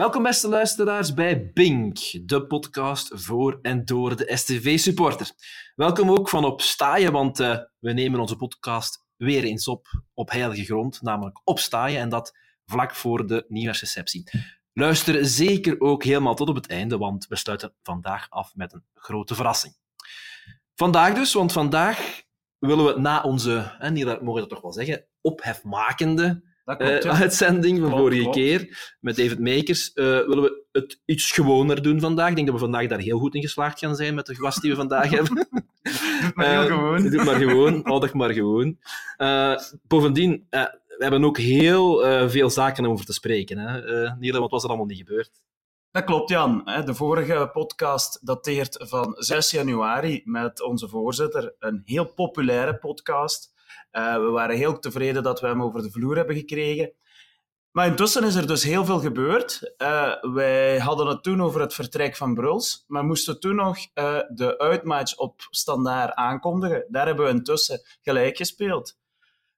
[0.00, 1.98] Welkom beste luisteraars bij Bink,
[2.28, 5.30] de podcast voor en door de STV-supporter.
[5.74, 6.62] Welkom ook van op
[7.10, 12.00] want uh, we nemen onze podcast weer eens op op heilige grond, namelijk op Staaien
[12.00, 14.30] en dat vlak voor de nieuwjaarsreceptie.
[14.72, 18.84] Luister zeker ook helemaal tot op het einde, want we sluiten vandaag af met een
[18.94, 19.74] grote verrassing.
[20.74, 22.22] Vandaag dus, want vandaag
[22.58, 27.20] willen we na onze, en hier mogen we dat toch wel zeggen, ophefmakende klopt, uh,
[27.20, 28.36] uitzending van klopt, vorige klopt.
[28.36, 32.28] keer met David Makers, uh, willen we het iets gewoner doen vandaag.
[32.28, 34.60] Ik denk dat we vandaag daar heel goed in geslaagd gaan zijn met de gast
[34.60, 35.48] die we vandaag hebben.
[35.82, 37.10] Doe maar heel uh, gewoon.
[37.10, 38.78] Doe maar gewoon, houd ik maar gewoon.
[39.82, 43.58] bovendien, we hebben ook heel veel zaken over te spreken.
[43.58, 44.08] Hè?
[44.18, 45.30] Niele, wat was er allemaal niet gebeurd?
[45.90, 46.64] Dat klopt, Jan.
[46.84, 51.54] De vorige podcast dateert van 6 januari met onze voorzitter.
[51.58, 53.52] Een heel populaire podcast.
[53.92, 56.92] Uh, we waren heel tevreden dat we hem over de vloer hebben gekregen.
[57.70, 59.74] Maar intussen is er dus heel veel gebeurd.
[59.78, 64.20] Uh, wij hadden het toen over het vertrek van Bruls, maar moesten toen nog uh,
[64.34, 66.86] de uitmatch op standaard aankondigen.
[66.88, 68.98] Daar hebben we intussen gelijk gespeeld.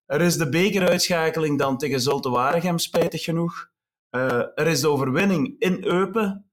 [0.07, 3.71] Er is de bekeruitschakeling dan tegen Zulte Waregem, spijtig genoeg.
[4.11, 6.53] er is de overwinning in Eupen.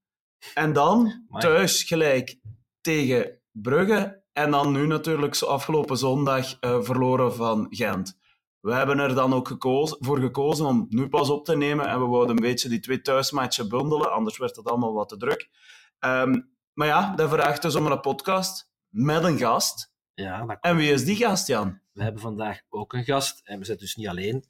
[0.53, 2.39] En dan thuis gelijk
[2.81, 8.17] tegen Brugge en dan nu natuurlijk afgelopen zondag uh, verloren van Gent.
[8.59, 11.87] We hebben er dan ook gekozen, voor gekozen om nu pas op te nemen.
[11.87, 15.17] En we wouden een beetje die twee thuismatchen bundelen, anders werd het allemaal wat te
[15.17, 15.49] druk.
[15.99, 19.91] Um, maar ja, dat vraagt dus om een podcast met een gast.
[20.13, 21.79] Ja, en wie is die gast, Jan?
[21.91, 24.45] We hebben vandaag ook een gast en we zitten dus niet alleen.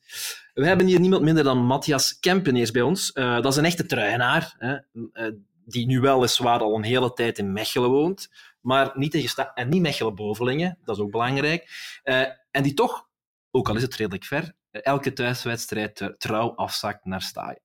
[0.53, 3.11] We hebben hier niemand minder dan Matthias Kempeneers bij ons.
[3.13, 5.33] Uh, dat is een echte truienaar, hè, uh,
[5.65, 8.29] die nu weliswaar al een hele tijd in Mechelen woont
[8.61, 11.69] maar niet tegen en niet Mechelen Bovelingen, dat is ook belangrijk.
[12.03, 12.21] Uh,
[12.51, 13.07] en die toch,
[13.51, 17.61] ook al is het redelijk ver, eh, elke thuiswedstrijd trouw afzakt naar Staaien.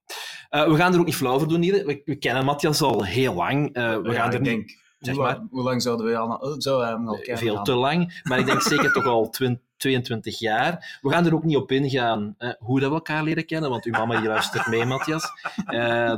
[0.51, 1.87] Uh, we gaan er ook niet flauw voor doen hier.
[1.87, 3.73] We, we kennen Matthias al heel lang.
[3.73, 7.09] we ja, gaan er denk, niet, zeg maar, hoe lang zouden we al, zou hem
[7.09, 7.39] al kennen?
[7.39, 10.99] Veel te lang, maar ik denk zeker toch al 20, 22 jaar.
[11.01, 13.85] We gaan er ook niet op ingaan uh, hoe dat we elkaar leren kennen, want
[13.85, 15.31] uw mama die luistert mee, Matthias.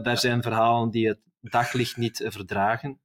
[0.02, 3.00] daar zijn verhalen die het daglicht niet verdragen.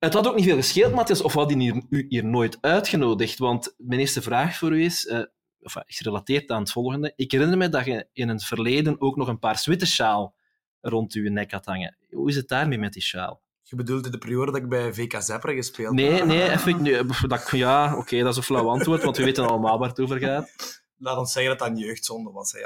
[0.00, 3.38] Het had ook niet veel gescheeld, Matthias, of had hij u hier nooit uitgenodigd?
[3.38, 5.22] Want mijn eerste vraag voor u is, uh,
[5.60, 7.12] of, is gerelateerd aan het volgende.
[7.16, 10.34] Ik herinner me dat je in het verleden ook nog een paar witte sjaal
[10.80, 11.96] rond uw nek had hangen.
[12.10, 13.42] Hoe is het daarmee met die sjaal?
[13.62, 16.24] Je bedoelde de periode dat ik bij VK Zeppra gespeeld nee, heb?
[16.24, 19.48] Nee, even, nee, dat, ja, oké, okay, dat is een flauw antwoord, want we weten
[19.48, 20.50] allemaal waar het over gaat.
[20.96, 22.52] Laat ons zeggen dat dat een jeugdzonde was.
[22.52, 22.58] Hè,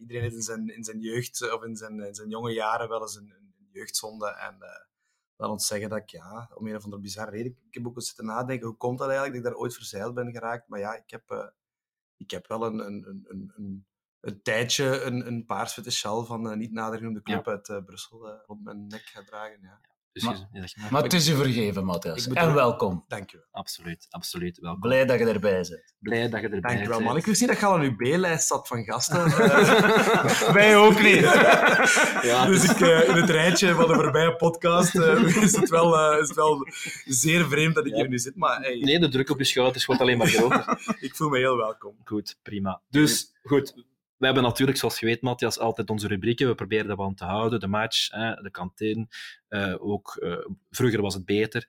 [0.00, 3.00] Iedereen heeft in zijn, in zijn jeugd of in zijn, in zijn jonge jaren wel
[3.00, 4.26] eens een, een jeugdzonde.
[4.26, 4.68] En uh,
[5.38, 7.96] laat ons zeggen dat ik, ja, om een of andere bizarre reden, ik heb ook
[7.96, 10.68] eens zitten nadenken, hoe komt dat eigenlijk, dat ik daar ooit verzeild ben geraakt.
[10.68, 11.46] Maar ja, ik heb, uh,
[12.16, 13.86] ik heb wel een, een, een, een,
[14.20, 17.50] een tijdje een, een paarswitte sjaal van uh, niet nader genoemde club ja.
[17.50, 19.58] uit uh, Brussel rond mijn nek gedragen.
[19.62, 19.80] Ja.
[20.18, 22.28] Dus maar, je, je, maar het is je vergeven, Matthias.
[22.28, 23.04] En welkom.
[23.08, 23.46] Dank je wel.
[23.50, 24.58] Absoluut, absoluut.
[24.58, 24.80] Welkom.
[24.80, 25.94] Blij dat je erbij bent.
[25.98, 26.62] Blij dat je erbij bent.
[26.62, 27.16] Dank je wel, man.
[27.16, 29.24] Ik wist niet dat je al aan uw B-lijst zat van gasten.
[30.58, 31.20] Wij ook niet.
[32.30, 36.12] ja, dus ik, uh, in het rijtje van de voorbije podcast uh, is, het wel,
[36.12, 36.66] uh, is het wel
[37.04, 37.98] zeer vreemd dat ik ja.
[37.98, 38.36] hier nu zit.
[38.36, 38.78] Maar, hey.
[38.78, 40.78] Nee, de druk op je schouders wordt alleen maar groter.
[41.00, 41.96] ik voel me heel welkom.
[42.04, 42.80] Goed, prima.
[42.88, 43.74] Dus, goed
[44.18, 46.48] we hebben natuurlijk, zoals je weet, Matthias, altijd onze rubrieken.
[46.48, 47.60] We proberen dat aan te houden.
[47.60, 49.06] De match, de kantine.
[49.48, 51.68] Uh, ook, uh, vroeger was het beter.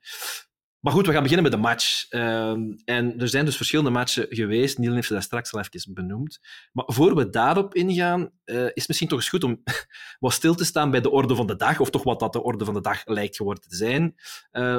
[0.80, 2.12] Maar goed, we gaan beginnen met de match.
[2.12, 2.50] Uh,
[2.86, 4.78] en er zijn dus verschillende matchen geweest.
[4.78, 6.40] Niel heeft ze daar straks al even benoemd.
[6.72, 9.64] Maar voor we daarop ingaan, uh, is het misschien toch eens goed om
[10.20, 12.44] wat stil te staan bij de orde van de dag, of toch wat dat de
[12.44, 14.16] orde van de dag lijkt geworden te zijn.
[14.52, 14.78] Uh,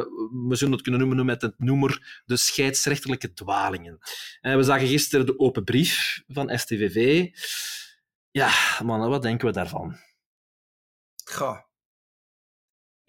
[0.49, 3.99] we zullen het kunnen noemen met het noemer de scheidsrechtelijke dwalingen.
[4.43, 7.29] Uh, we zagen gisteren de open brief van STVV.
[8.31, 8.51] Ja,
[8.83, 9.97] mannen, wat denken we daarvan?
[11.25, 11.70] Goh.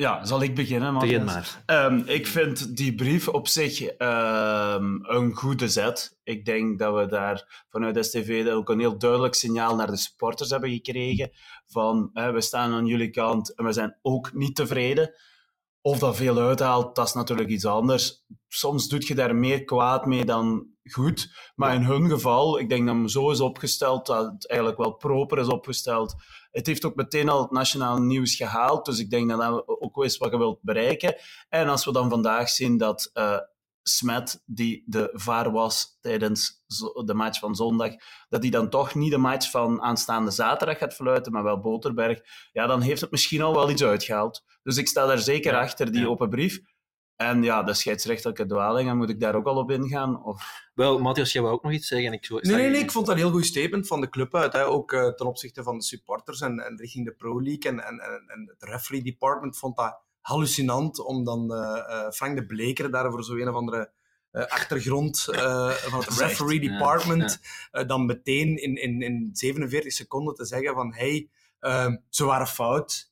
[0.01, 1.00] Ja, zal ik beginnen?
[1.00, 1.63] Begin maar.
[1.65, 6.19] Um, ik vind die brief op zich um, een goede zet.
[6.24, 10.50] Ik denk dat we daar vanuit STV ook een heel duidelijk signaal naar de supporters
[10.50, 11.31] hebben gekregen.
[11.68, 15.13] Van, hè, we staan aan jullie kant en we zijn ook niet tevreden.
[15.81, 18.25] Of dat veel uithaalt, dat is natuurlijk iets anders.
[18.47, 21.51] Soms doet je daar meer kwaad mee dan goed.
[21.56, 24.94] Maar in hun geval, ik denk dat hem zo is opgesteld, dat het eigenlijk wel
[24.94, 26.15] proper is opgesteld.
[26.51, 28.86] Het heeft ook meteen al het nationaal nieuws gehaald.
[28.86, 31.15] Dus ik denk dat dat ook is wat je wilt bereiken.
[31.50, 33.38] En als we dan vandaag zien dat uh,
[33.83, 36.63] Smet, die de vaar was tijdens
[37.06, 37.92] de match van zondag,
[38.30, 42.19] dat hij dan toch niet de match van aanstaande zaterdag gaat fluiten, maar wel Boterberg,
[42.51, 44.44] ja, dan heeft het misschien al wel iets uitgehaald.
[44.63, 46.07] Dus ik sta daar zeker achter, die ja.
[46.07, 46.59] open brief.
[47.21, 50.23] En ja, de scheidsrechtelijke dwalingen, moet ik daar ook al op ingaan?
[50.23, 50.69] Of...
[50.73, 52.13] Wel, Matthias, jij wou ook nog iets zeggen?
[52.13, 54.35] Ik zo, nee, nee, nee, ik vond dat een heel goed statement van de club
[54.35, 54.53] uit.
[54.53, 54.65] Hè.
[54.65, 57.71] Ook uh, ten opzichte van de supporters en, en richting de Pro League.
[57.71, 62.45] En, en, en het referee department vond dat hallucinant om dan uh, uh, Frank de
[62.45, 63.91] Bleker daar voor zo een of andere
[64.31, 67.81] uh, achtergrond uh, van het referee department ja, ja.
[67.81, 71.29] Uh, dan meteen in, in, in 47 seconden te zeggen van hey,
[72.09, 73.11] ze waren fout.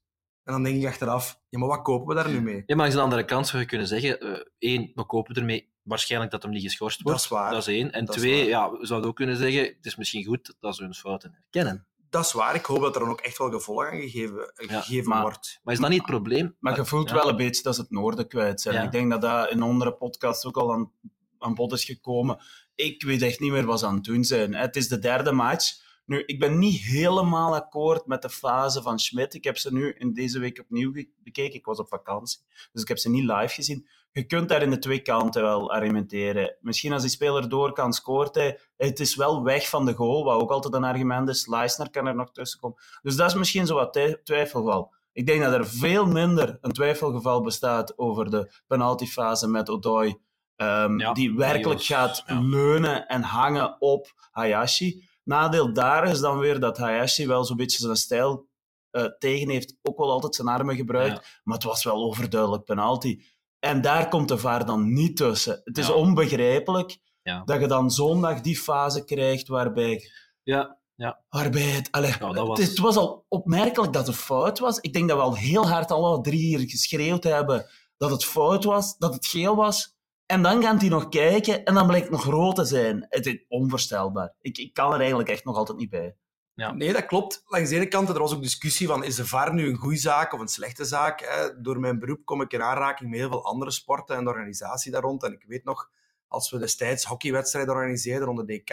[0.49, 2.63] En dan denk ik achteraf, ja, maar wat kopen we daar nu mee?
[2.65, 6.31] Ja, maar aan de andere kant zou je kunnen zeggen, één, we kopen ermee waarschijnlijk
[6.31, 7.17] dat hem niet geschorst wordt.
[7.17, 7.51] Dat is waar.
[7.51, 7.91] Dat is één.
[7.91, 10.83] En dat twee, ja, we zouden ook kunnen zeggen, het is misschien goed dat ze
[10.83, 11.87] hun fouten herkennen.
[12.09, 12.55] Dat is waar.
[12.55, 15.59] Ik hoop dat er dan ook echt wel gevolg aan gegeven, gegeven maar, wordt.
[15.63, 16.55] Maar is dat niet het probleem?
[16.59, 18.83] Maar je voelt wel een beetje dat ze het noorden kwijt zijn.
[18.83, 20.91] Ik denk dat dat in andere podcasts ook al aan
[21.39, 22.39] aan bod is gekomen.
[22.75, 24.55] Ik weet echt niet meer wat ze aan het doen zijn.
[24.55, 25.87] Het is de derde match.
[26.09, 29.33] Nu, ik ben niet helemaal akkoord met de fase van Schmidt.
[29.33, 30.91] Ik heb ze nu in deze week opnieuw
[31.23, 31.59] bekeken.
[31.59, 32.39] Ik was op vakantie,
[32.71, 33.87] dus ik heb ze niet live gezien.
[34.11, 36.57] Je kunt daar in de twee kanten wel argumenteren.
[36.61, 38.59] Misschien als die speler door kan, scoort hij.
[38.77, 41.47] Het is wel weg van de goal, wat ook altijd een argument is.
[41.47, 42.77] Leisner kan er nog tussen komen.
[43.01, 44.93] Dus dat is misschien zo wat twijfelgeval.
[45.11, 50.19] Ik denk dat er veel minder een twijfelgeval bestaat over de penaltyfase met Odoi
[50.61, 52.39] Um, ja, die werkelijk gaat ja.
[52.39, 55.08] leunen en hangen op Hayashi.
[55.29, 58.47] Nadeel daar is dan weer dat Hayashi wel zo'n beetje zijn stijl
[58.91, 59.77] uh, tegen heeft.
[59.81, 61.39] Ook wel altijd zijn armen gebruikt, ja.
[61.43, 63.21] maar het was wel overduidelijk penalty.
[63.59, 65.61] En daar komt de VAR dan niet tussen.
[65.63, 66.97] Het is onbegrijpelijk
[67.45, 70.11] dat je dan zondag die fase krijgt waarbij...
[70.43, 70.77] Ja.
[70.95, 71.23] Ja.
[71.29, 72.59] Waarbij het, allee, was...
[72.59, 74.79] Het, het, was al opmerkelijk dat het fout was.
[74.79, 77.65] Ik denk dat we al heel hard alle drie hier geschreeuwd hebben
[77.97, 79.97] dat het fout was, dat het geel was.
[80.29, 83.05] En dan gaat hij nog kijken en dan blijkt het nog rood te zijn.
[83.09, 84.33] Het is onvoorstelbaar.
[84.41, 86.15] Ik, ik kan er eigenlijk echt nog altijd niet bij.
[86.53, 86.71] Ja.
[86.71, 87.43] Nee, dat klopt.
[87.45, 89.97] Langs de ene kant, er was ook discussie van, is de VAR nu een goede
[89.97, 91.21] zaak of een slechte zaak?
[91.21, 91.61] Hè?
[91.61, 94.91] Door mijn beroep kom ik in aanraking met heel veel andere sporten en de organisatie
[94.91, 95.23] daar rond.
[95.23, 95.89] En ik weet nog,
[96.27, 98.71] als we destijds hockeywedstrijden organiseerden rond de DK,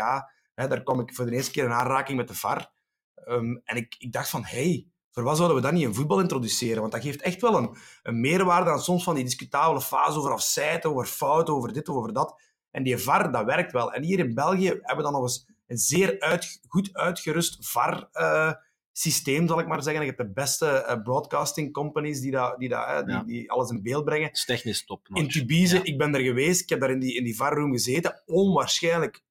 [0.55, 2.71] hè, daar kwam ik voor de eerste keer in aanraking met de VAR.
[3.29, 6.21] Um, en ik, ik dacht van, hey, voor wat zouden we dat niet in voetbal
[6.21, 6.81] introduceren?
[6.81, 10.33] Want dat geeft echt wel een, een meerwaarde aan soms van die discutabele fase over
[10.33, 12.41] afzijten, over fouten, over dit of over dat.
[12.71, 13.93] En die VAR, dat werkt wel.
[13.93, 19.43] En hier in België hebben we dan nog eens een zeer uit, goed uitgerust VAR-systeem,
[19.43, 20.03] uh, zal ik maar zeggen.
[20.03, 23.23] Je hebt de beste uh, broadcasting companies die, dat, die, dat, die, ja.
[23.23, 24.27] die, alles in beeld brengen.
[24.27, 25.09] Het is technisch top.
[25.13, 25.85] In Tubize, ja.
[25.85, 28.23] ik ben er geweest, ik heb daar in die, in die VAR-room gezeten.
[28.27, 29.25] Onwaarschijnlijk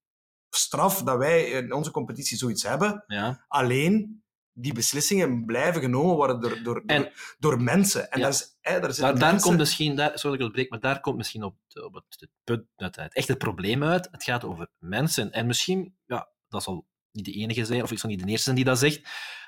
[0.50, 3.04] straf dat wij in onze competitie zoiets hebben.
[3.08, 3.46] Ja.
[3.48, 4.24] Alleen
[4.58, 8.12] die beslissingen blijven genomen worden door, door, en, door, door, mensen.
[8.12, 8.24] En ja.
[8.24, 9.42] daar, is, hè, daar, daar, mensen...
[9.42, 12.66] komt misschien, daar, sorry dat ik breek, maar daar komt misschien op, op het, punt
[12.76, 14.08] het, het echte probleem uit.
[14.12, 15.32] Het gaat over mensen.
[15.32, 18.44] En misschien, ja, dat zal niet de enige zijn, of ik zal niet de eerste
[18.44, 19.02] zijn die dat zegt,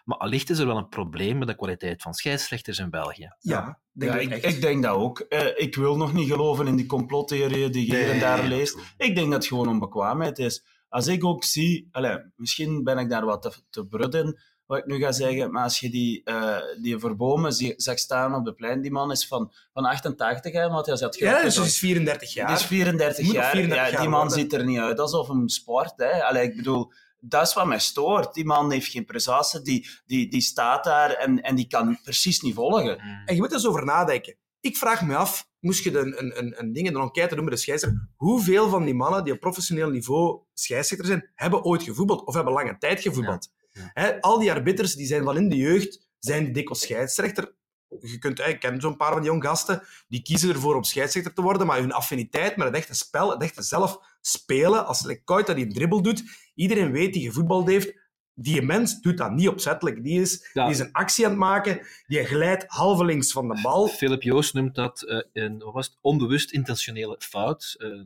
[0.06, 3.36] maar allicht is er wel een probleem met de kwaliteit van scheidsrechters in België.
[3.40, 5.26] Ja, denk ja, ik, ik, denk dat ook.
[5.30, 8.44] Uh, ik wil nog niet geloven in die complottheorieën die je nee, hier en daar
[8.44, 8.78] leest.
[8.98, 10.66] Ik denk dat het gewoon onbekwaamheid is.
[10.90, 14.78] Als ik ook zie, allez, misschien ben ik daar wat te, te brut in, wat
[14.78, 15.52] ik nu ga zeggen.
[15.52, 19.28] Maar als je die, uh, die verbomen zag staan op de plein, die man is
[19.28, 22.48] van, van 88, hè, Matthias had Ja, dus hij is 34 jaar.
[22.48, 23.52] Die is 34 jaar.
[23.52, 24.40] 34 ja, die man worden.
[24.40, 25.94] ziet er niet uit alsof hem sport.
[25.96, 26.24] Hè.
[26.24, 28.34] Allee, ik bedoel, dat is wat mij stoort.
[28.34, 32.42] Die man heeft geen prestatie, die, die, die staat daar en, en die kan precies
[32.42, 32.98] niet volgen.
[33.04, 33.22] Mm.
[33.26, 34.36] En je moet er eens over nadenken.
[34.60, 37.54] Ik vraag me af, moest je een, een, een, een ding, een enquête doen met
[37.54, 42.26] de scheidsrechter, hoeveel van die mannen die op professioneel niveau scheidsrechter zijn, hebben ooit gevoetbald
[42.26, 43.50] of hebben lange tijd gevoetbald?
[43.94, 47.56] He, al die arbiters die zijn van in de jeugd, zijn dikwijls scheidsrechter.
[48.02, 51.34] Je kunt, ik ken zo'n paar van die jonge gasten, die kiezen ervoor om scheidsrechter
[51.34, 55.24] te worden, maar hun affiniteit met het echte spel, het echte zelf spelen, als like,
[55.24, 56.24] Koita die een dribbel doet,
[56.56, 57.94] iedereen weet die gevoetbald heeft,
[58.34, 60.04] die mens doet dat niet opzettelijk.
[60.04, 60.64] Die is, ja.
[60.64, 63.88] die is een actie aan het maken, die glijdt halvelings van de bal.
[63.88, 67.76] Philip Joost noemt dat uh, een wat was het, onbewust intentionele fout.
[67.78, 68.02] Uh,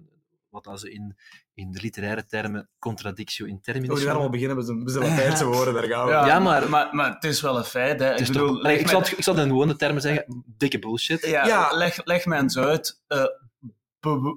[0.49, 1.17] wat als ze in,
[1.61, 3.89] in de literaire termen contradictio in terminis.
[3.89, 6.11] Oh, we gaan al beginnen met een Latijnse woorden, daar gaan we.
[6.11, 7.99] Ja, ja maar, maar, maar het is wel een feit.
[7.99, 8.15] Hè.
[8.15, 11.25] Ik, bedoel, toch, ik, zal, ik zal in gewone termen zeggen, dikke bullshit.
[11.25, 11.71] Ja, ja.
[11.73, 13.01] Leg, leg mij eens uit.
[13.07, 13.23] Uh,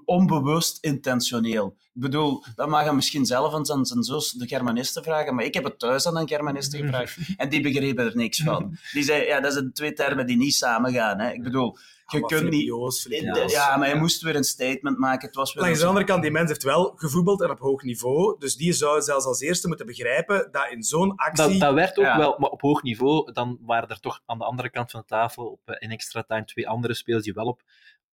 [0.05, 1.77] onbewust intentioneel.
[1.95, 5.45] Ik bedoel, dat mag je misschien zelf aan zijn, zijn zus, de Germanisten, vragen, maar
[5.45, 8.79] ik heb het thuis aan een Germaniste gevraagd en die begrepen er niks van.
[8.93, 11.21] Die zei, ja, dat zijn twee termen die niet samengaan.
[11.21, 11.33] Hè.
[11.33, 12.67] Ik bedoel, je kunt niet...
[13.09, 15.27] Ja, ja, maar je moest weer een statement maken.
[15.27, 17.83] Het was weer Langs de andere kant, die mens heeft wel gevoetbald en op hoog
[17.83, 21.49] niveau, dus die zou zelfs als eerste moeten begrijpen dat in zo'n actie...
[21.51, 22.19] Dat, dat werd ook ja.
[22.19, 25.07] wel, maar op hoog niveau, dan waren er toch aan de andere kant van de
[25.07, 27.63] tafel, op, in extra time, twee andere spelers die wel op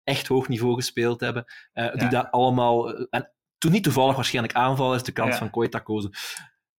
[0.09, 2.09] echt hoog niveau gespeeld hebben, uh, die ja.
[2.09, 3.00] dat allemaal...
[3.00, 5.38] Uh, en toen niet toevallig waarschijnlijk aanvallers de kant ja.
[5.38, 6.11] van Koita kozen.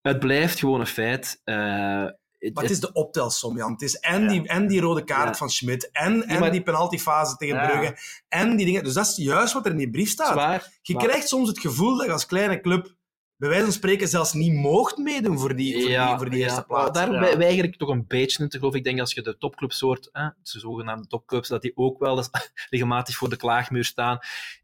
[0.02, 1.42] Het blijft gewoon een feit.
[1.46, 3.72] Uh, Maar het is de optelsom, Jan.
[3.72, 5.34] Het is en, die, en die rode kaart Ja.
[5.34, 7.68] van Schmidt, en, en maar- die penaltyfase tegen Ja.
[7.68, 8.84] Brugge, en die dingen.
[8.84, 10.32] Dus dat is juist wat er in die brief staat.
[10.32, 10.78] Zwaar.
[10.82, 12.96] Je Maar- krijgt soms het gevoel dat je als kleine club
[13.40, 16.46] bij wijze van spreken zelfs niet moogt meedoen voor die, voor die, voor die ja,
[16.46, 17.00] eerste plaats.
[17.00, 17.20] Daar ja.
[17.20, 18.80] wij- weiger ik toch een beetje in te geloven.
[18.80, 22.18] Ik denk als je de topclubs hoort, hè, de zogenaamde topclubs, dat die ook wel
[22.18, 22.30] eens
[22.70, 24.20] regelmatig voor de klaagmuur staan.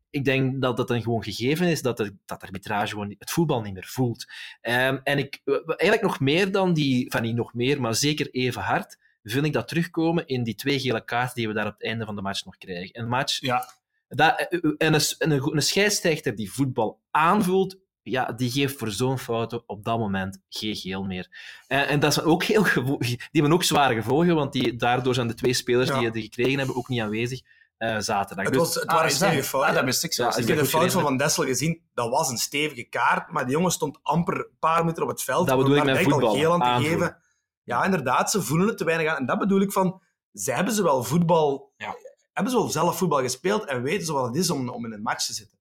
[0.10, 3.62] Ik denk dat het een gewoon gegeven is dat de, dat arbitrage gewoon het voetbal
[3.62, 4.25] niet meer voelt.
[4.62, 8.62] Ehm, en ik, eigenlijk nog meer dan die, van niet nog meer, maar zeker even
[8.62, 11.84] hard, vind ik dat terugkomen in die twee gele kaarten die we daar op het
[11.84, 13.00] einde van de match nog krijgen.
[13.00, 13.70] Een match Ja.
[14.08, 17.77] dat, en een, en een, een scheidsrechter die voetbal aanvoelt,
[18.12, 21.27] ja, die geeft voor zo'n fouten op dat moment geen geel meer.
[21.67, 25.27] En, en dat is ook heel die hebben ook zware gevolgen, want die, daardoor zijn
[25.27, 25.97] de twee spelers Ja.
[25.97, 27.41] die het gekregen hebben ook niet aanwezig
[27.77, 28.45] eh, zaterdag.
[28.45, 29.69] Het, Dus- was, het Ah, waren stevige fouten.
[29.79, 31.01] Ah, dat ik Ja, zelfs ik heb de fout van.
[31.01, 31.81] Van Dessel gezien.
[31.93, 35.21] Dat was een stevige kaart, maar die jongen stond amper een paar minuten op het
[35.21, 35.47] veld.
[35.47, 37.00] Dat om bedoel ik daar met voetbal, geel aan te aanvoelen.
[37.00, 37.17] geven.
[37.63, 39.17] Ja, inderdaad, ze voelen het te weinig aan.
[39.17, 40.01] En dat bedoel ik van,
[40.33, 41.74] ze hebben ze wel voetbal...
[41.77, 41.95] Ja.
[42.33, 44.91] Hebben ze wel zelf voetbal gespeeld en weten ze wat het is om, om in
[44.91, 45.54] een match te zitten.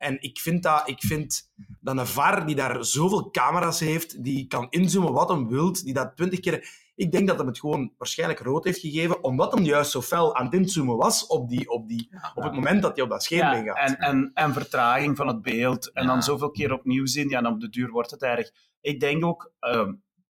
[0.00, 4.46] En ik vind, dat, ik vind dat een VAR die daar zoveel camera's heeft, die
[4.46, 6.88] kan inzoomen wat hem wilt, die dat twintig keer...
[6.94, 10.36] Ik denk dat hem het gewoon waarschijnlijk rood heeft gegeven, omdat hem juist zo fel
[10.36, 13.22] aan het inzoomen was op, die, op, die, op het moment dat hij op dat
[13.22, 13.76] scherm Ja, meegaat.
[13.88, 15.92] en, en, en vertraging van het beeld.
[15.92, 16.08] En Ja.
[16.08, 17.28] dan zoveel keer opnieuw zien.
[17.28, 18.50] Ja, dan op de duur wordt het erg.
[18.80, 19.92] Ik denk ook, ehm,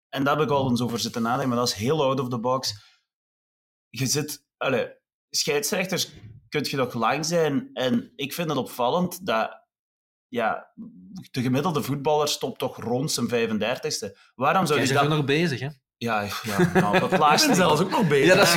[0.09, 2.29] en daar heb ik al eens over zitten nadenken, maar dat is heel out of
[2.29, 2.75] the box.
[3.89, 4.88] Je zit, allee,
[5.29, 6.12] scheidsrechters
[6.49, 7.69] kun je toch lang zijn.
[7.73, 9.65] En ik vind het opvallend dat
[10.27, 10.71] ja,
[11.31, 14.17] de gemiddelde voetballer stopt toch rond zijn 35ste.
[14.35, 15.09] Waarom zou Jij je dat...
[15.09, 15.67] nog bezig, hè?
[15.97, 17.55] Ja, ja nou, dat Ik laatste...
[17.55, 18.27] zelfs ook nog bezig.
[18.27, 18.47] Ja, dat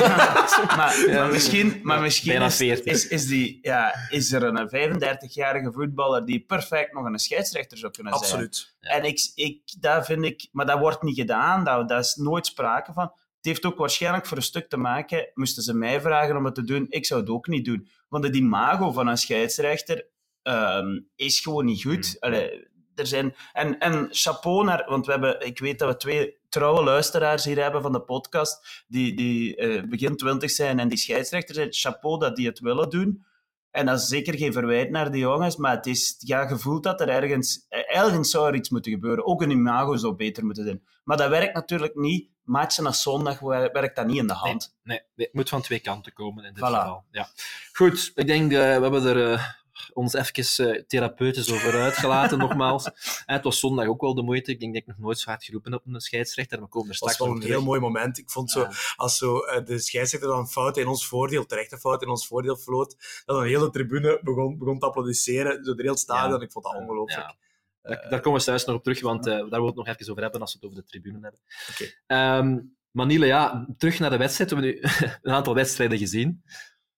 [0.51, 2.93] is maar, Ja, maar misschien, maar misschien bijna is, 40.
[2.93, 7.93] is, is, die, ja, is er een 35-jarige voetballer die perfect nog een scheidsrechter zou
[7.93, 8.25] kunnen zijn.
[8.25, 8.75] Absoluut.
[8.81, 8.91] Ja.
[8.91, 12.47] En ik, ik, dat vind ik, maar dat wordt niet gedaan, daar daar is nooit
[12.47, 13.13] sprake van.
[13.41, 16.55] Het heeft ook waarschijnlijk voor een stuk te maken, moesten ze mij vragen om het
[16.55, 17.89] te doen, ik zou het ook niet doen.
[18.09, 20.07] Want het imago van een scheidsrechter
[20.43, 22.17] ehm, is gewoon niet goed.
[22.21, 26.39] Allee, er zijn, en, en chapeau naar, want we hebben, ik weet dat we twee
[26.49, 30.99] trouwe luisteraars hier hebben van de podcast, die, die eh, begin twintig zijn en die
[30.99, 31.69] scheidsrechter zijn.
[31.71, 33.25] Chapeau dat die het willen doen.
[33.71, 37.01] En dat is zeker geen verwijt naar die jongens, maar het is ja, gevoeld dat
[37.01, 39.27] er ergens, eh, ergens zou er iets moeten gebeuren.
[39.27, 40.83] Ook een imago zou beter moeten zijn.
[41.05, 42.29] Maar dat werkt natuurlijk niet.
[42.51, 44.75] Matchen na zondag wer- werkt dat niet in de hand.
[44.83, 46.67] Nee, nee, het moet van twee kanten komen in dit Voilà.
[46.67, 47.05] geval.
[47.11, 47.29] Ja.
[47.73, 49.45] Goed, ik denk, eh, we hebben er eh,
[49.93, 52.85] ons even eh, therapeutisch over uitgelaten, nogmaals.
[53.27, 54.51] En het was zondag ook wel de moeite.
[54.51, 56.61] Ik denk dat ik nog nooit zo hard geroepen heb op een scheidsrechter.
[56.61, 57.57] We komen er Dat was straks wel nog een terug.
[57.57, 58.19] heel mooi moment.
[58.19, 58.71] Ik vond zo, Ja.
[58.97, 62.57] als zo, eh, de scheidsrechter dan fouten in ons voordeel, terechte fouten in ons voordeel
[62.57, 66.39] floot, dat een hele tribune begon, begon te applaudisseren, zo de hele stadion.
[66.39, 66.45] Ja.
[66.45, 67.21] Ik vond dat ongelooflijk.
[67.29, 67.35] Ja.
[67.83, 69.87] Daar, daar komen we straks nog op terug, want eh, daar willen we het nog
[69.89, 71.41] even over hebben als we het over de tribune hebben.
[71.71, 71.91] Oké.
[72.07, 72.59] Ehm,
[72.91, 74.51] Manile, ja, terug naar de wedstrijd.
[74.51, 74.89] We hebben nu
[75.23, 76.43] een aantal wedstrijden gezien.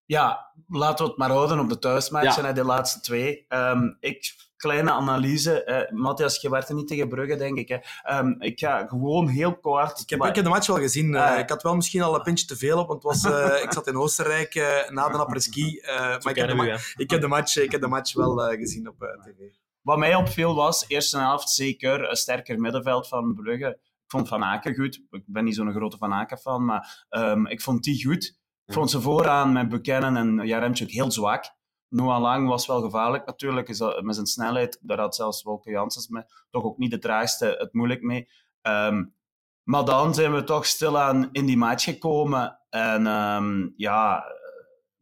[0.05, 2.53] Ja, laten we het maar houden op de thuismatchen, Ja.
[2.53, 3.45] de laatste twee.
[3.49, 5.65] Ehm, ik, kleine analyse.
[5.65, 7.69] eh Matthias, je werd er niet tegen Brugge, denk ik.
[7.69, 7.77] Hè.
[8.03, 10.01] Ehm, ik ga gewoon heel kort...
[10.01, 11.15] Ik heb, maar- ik heb de match wel gezien.
[11.15, 13.63] eh, ik had wel misschien al een pintje te veel op, want het was, eh,
[13.65, 15.79] ik zat in Oostenrijk eh, na de apres-ski.
[15.79, 18.89] eh, maar ik heb, de ik, heb match, ik heb de match wel eh, gezien
[18.89, 19.39] op eh, tv.
[19.83, 23.69] Wat mij opviel was, eerste helft zeker, een sterker middenveld van Brugge.
[23.69, 25.03] Ik vond Van Aken goed.
[25.11, 28.39] Ik ben niet zo'n grote Van Aken fan, maar ehm, ik vond die goed.
[28.67, 31.45] Ik vond ze vooraan met Buchanan en Jaremchuk heel zwak.
[31.89, 34.79] Noah Lang was wel gevaarlijk natuurlijk, is dat- met zijn snelheid.
[34.83, 36.23] Daar had zelfs Wolke Janssens mee.
[36.51, 38.29] Toch ook niet de traagste het moeilijk mee.
[38.61, 39.05] Ehm,
[39.63, 42.59] maar dan zijn we toch stilaan in die match gekomen.
[42.71, 44.25] En ehm, ja,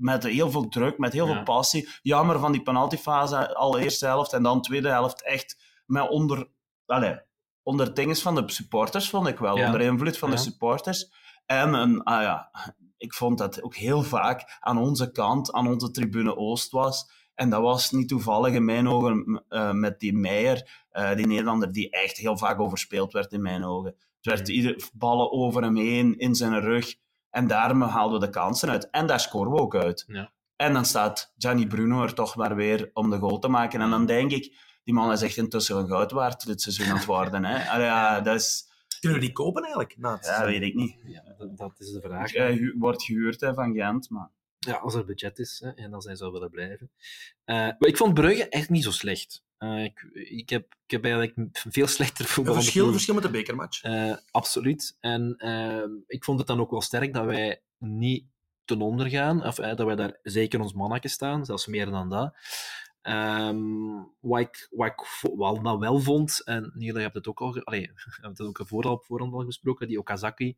[0.00, 1.34] met heel veel druk, met heel Ja.
[1.34, 1.88] veel passie.
[2.02, 4.32] Jammer van die penaltyfase, al eerste helft.
[4.32, 6.48] En dan tweede helft echt met onder...
[6.86, 7.18] Allez,
[7.62, 9.56] onder dinges van de supporters, vond ik wel.
[9.56, 9.66] Ja.
[9.66, 10.34] Onder invloed van Ja.
[10.34, 11.10] de supporters.
[11.46, 12.50] En een, ah ja,
[12.96, 17.10] ik vond dat ook heel vaak aan onze kant, aan onze tribune Oost was.
[17.34, 21.72] En dat was niet toevallig in mijn ogen eh, met die Meijer, eh, die Nederlander,
[21.72, 23.94] die echt heel vaak overspeeld werd in mijn ogen.
[24.20, 26.94] Het werd ieder, ballen over hem heen, in zijn rug.
[27.30, 28.90] En daarmee haalden we de kansen uit.
[28.90, 30.04] En daar scoren we ook uit.
[30.06, 30.32] Ja.
[30.56, 33.80] En dan staat Gianni Bruno er toch maar weer om de goal te maken.
[33.80, 36.96] En dan denk ik, die man is echt intussen een goud waard dit seizoen aan
[36.96, 37.44] het worden.
[37.44, 37.70] Hè?
[37.70, 38.68] Allee, ja, dat is...
[39.00, 39.96] Kunnen we die kopen eigenlijk?
[40.16, 40.96] Het Ja, weet ik niet.
[41.04, 42.32] Ja, dat, dat is de vraag.
[42.32, 44.30] Hij hu- wordt gehuurd hè, van Gent, maar...
[44.66, 46.90] Ja, als er budget is hè, en als hij zou willen blijven.
[47.44, 49.44] Eh, maar ik vond Brugge echt niet zo slecht.
[49.58, 52.54] Eh, ik, ik, heb, ik heb eigenlijk veel slechter voetbal.
[52.54, 53.82] Een verschil, verschil met de bekermatch.
[53.82, 54.96] Eh, absoluut.
[55.00, 58.24] En eh, ik vond het dan ook wel sterk dat wij niet
[58.64, 59.46] ten onder gaan.
[59.46, 62.34] Of dat wij daar zeker ons mannetje staan, zelfs meer dan dat.
[63.02, 67.26] Ehm, wat ik, wat ik vo- wel, nou wel vond, en Niele, je hebt het
[67.28, 70.56] ook al, allee, je hebt het ook vooral op voorhand al gesproken, die Okazaki.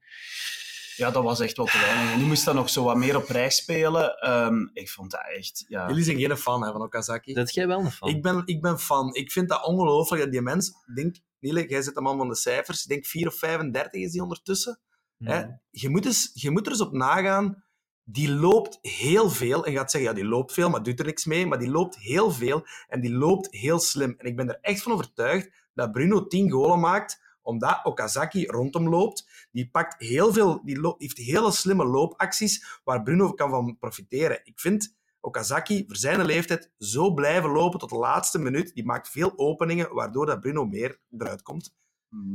[0.96, 2.12] Ja, dat was echt wel te weinig.
[2.12, 4.16] En die moest dan nog zo wat meer op prijs spelen.
[4.18, 5.64] Ehm, ik vond dat echt...
[5.68, 5.88] Ja.
[5.88, 7.34] Jullie zijn geen fan hè, van Okazaki.
[7.34, 8.08] Dat jij wel een fan.
[8.08, 9.14] Ik ben, ik ben fan.
[9.14, 10.72] Ik vind dat ongelooflijk dat die mens...
[10.94, 12.82] Denk, Niele, jij zit de man van de cijfers.
[12.82, 14.80] Ik denk 4 of 35 is die ondertussen.
[15.16, 15.30] Mhm.
[15.30, 15.44] Hè?
[15.70, 17.64] Je, moet eens, je moet er eens op nagaan.
[18.04, 19.64] Die loopt heel veel.
[19.64, 21.46] En je gaat zeggen, ja, die loopt veel, maar doet er niks mee.
[21.46, 24.14] Maar die loopt heel veel en die loopt heel slim.
[24.18, 28.88] En ik ben er echt van overtuigd dat Bruno 10 golen maakt omdat Okazaki rondom
[28.88, 29.49] loopt.
[29.52, 30.61] Die pakt heel veel...
[30.64, 34.40] Die heeft hele slimme loopacties waar Bruno kan van profiteren.
[34.44, 38.75] Ik vind Okazaki voor zijn leeftijd zo blijven lopen tot de laatste minuut.
[38.75, 41.75] Die maakt veel openingen, waardoor dat Bruno meer eruit komt.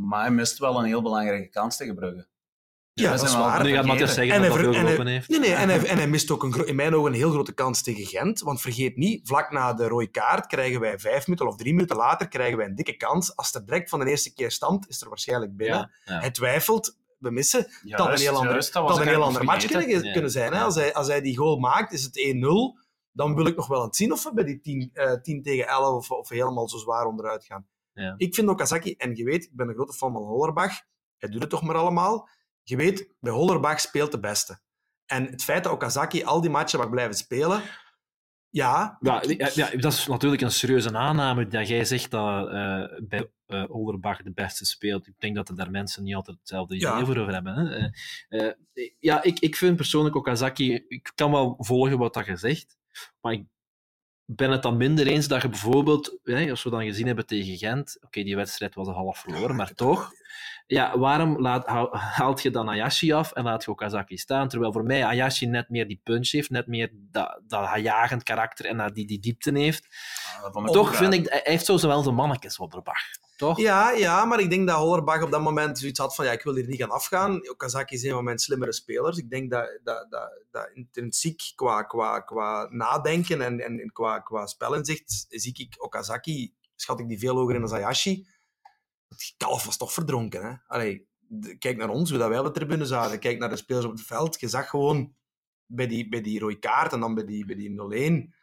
[0.07, 2.27] Maar hij mist wel een heel belangrijke kans tegen Brugge.
[2.99, 3.41] Ja, dat is waar.
[3.41, 3.85] nu gaat vergeten.
[3.87, 5.29] Matthias zeggen En dat hij hij ver- veel en gelopen heeft.
[5.29, 7.53] Nee, nee, en hij, en hij mist ook een, in mijn ogen een heel grote
[7.53, 8.39] kans tegen Gent.
[8.41, 11.95] Want vergeet niet, vlak na de rode kaart krijgen wij vijf minuten of drie minuten
[11.95, 13.35] later krijgen wij een dikke kans.
[13.35, 15.91] Als het er direct van de eerste keer stamt, is er waarschijnlijk binnen.
[16.05, 16.19] Ja, ja.
[16.19, 17.67] Hij twijfelt, we missen.
[17.89, 20.53] Had een heel ander, juist, dat een heel ander match kunnen, kunnen zijn.
[20.53, 20.61] Hè?
[20.61, 22.85] Als, hij, als hij die goal maakt, is het 1-0.
[23.11, 25.67] Dan wil ik nog wel eens zien of we bij die 10, eh, 10 tegen
[25.67, 27.67] 11 of, of helemaal zo zwaar onderuit gaan.
[27.93, 28.13] Ja.
[28.17, 30.81] Ik vind Okazaki, en je weet, ik ben een grote fan van Hollerbach.
[31.17, 32.29] Hij doet het toch maar allemaal.
[32.69, 34.59] Je weet, bij Hollerbach speelt de beste.
[35.05, 37.61] En het feit dat Okazaki al die matchen mag blijven spelen,
[38.49, 43.29] ja, Ja, ja, dat is natuurlijk een serieuze aanname dat jij zegt dat eh bij
[43.67, 45.07] Olderbach de beste speelt.
[45.07, 47.05] Ik denk dat er daar mensen niet altijd hetzelfde idee Ja.
[47.05, 47.55] voor over hebben.
[47.55, 47.89] Hè.
[48.29, 48.53] Eh,
[48.99, 50.85] ja, ik, ik vind persoonlijk Okazaki...
[50.87, 52.77] Ik kan wel volgen wat dat je zegt,
[53.21, 53.45] maar ik
[54.29, 57.57] ben het dan minder eens dat je bijvoorbeeld, hè, als we dan gezien hebben tegen
[57.57, 60.11] Gent, oké, die wedstrijd was half verloren, maar toch...
[60.67, 64.47] Ja, waarom laat, haal- haalt je dan Hayashi af en laat je Okazaki staan?
[64.47, 68.65] Terwijl voor mij Hayashi net meer die punch heeft, net meer dat, dat jagend karakter
[68.65, 69.83] en dat die, die diepte heeft.
[70.55, 72.99] Ik Toch vind ik, hij heeft zo wel zijn mannetjes op de bag.
[73.37, 73.57] Toch?
[73.57, 76.43] Ja, ja, maar ik denk dat Hollerbach op dat moment zoiets had van ja, ik
[76.43, 77.49] wil hier niet gaan afgaan.
[77.49, 79.17] Okazaki is een van mijn slimmere spelers.
[79.17, 84.45] Ik denk dat, dat, dat, dat intrinsiek qua, qua, qua nadenken en, en qua, qua
[84.45, 88.27] spelinzicht zie ik Okazaki, schat ik die veel hoger in dan Hayashi.
[89.07, 90.63] Het kalf was toch verdronken.
[90.67, 90.97] Hè?
[91.57, 93.19] Kijk naar ons, hoe dat wij op de tribune zaten.
[93.19, 94.39] Kijk naar de spelers op het veld.
[94.39, 95.15] Je zag gewoon
[95.65, 98.36] bij die, bij die rode kaart en dan bij die, bij die 0-1.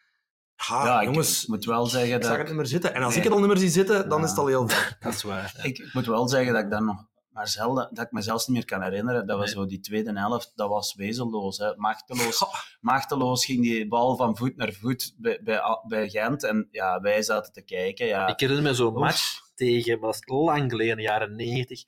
[0.56, 2.94] Ha, Ja, ik, jongens, ik moet wel zeggen ik dat zag het niet meer zitten.
[2.94, 3.18] En als Nee.
[3.18, 4.24] ik het al niet meer zie zitten, dan Ja.
[4.24, 4.96] is het al heel ver.
[5.00, 5.54] Dat is waar.
[5.62, 8.46] Ik, ik moet wel zeggen dat ik dan nog maar zelden, dat ik me zelfs
[8.46, 9.26] niet meer kan herinneren.
[9.26, 9.52] Dat we Nee.
[9.52, 11.58] zo die tweede helft, dat was wezenloos.
[11.58, 11.76] Hè.
[11.76, 12.54] Machteloos, Goh.
[12.80, 16.44] machteloos ging die bal van voet naar voet bij, bij, bij Gent.
[16.44, 18.06] En ja, wij zaten te kijken.
[18.06, 18.26] Ja.
[18.26, 21.84] Ik herinner me zo'n match tegen, was het lang geleden, jaren 90,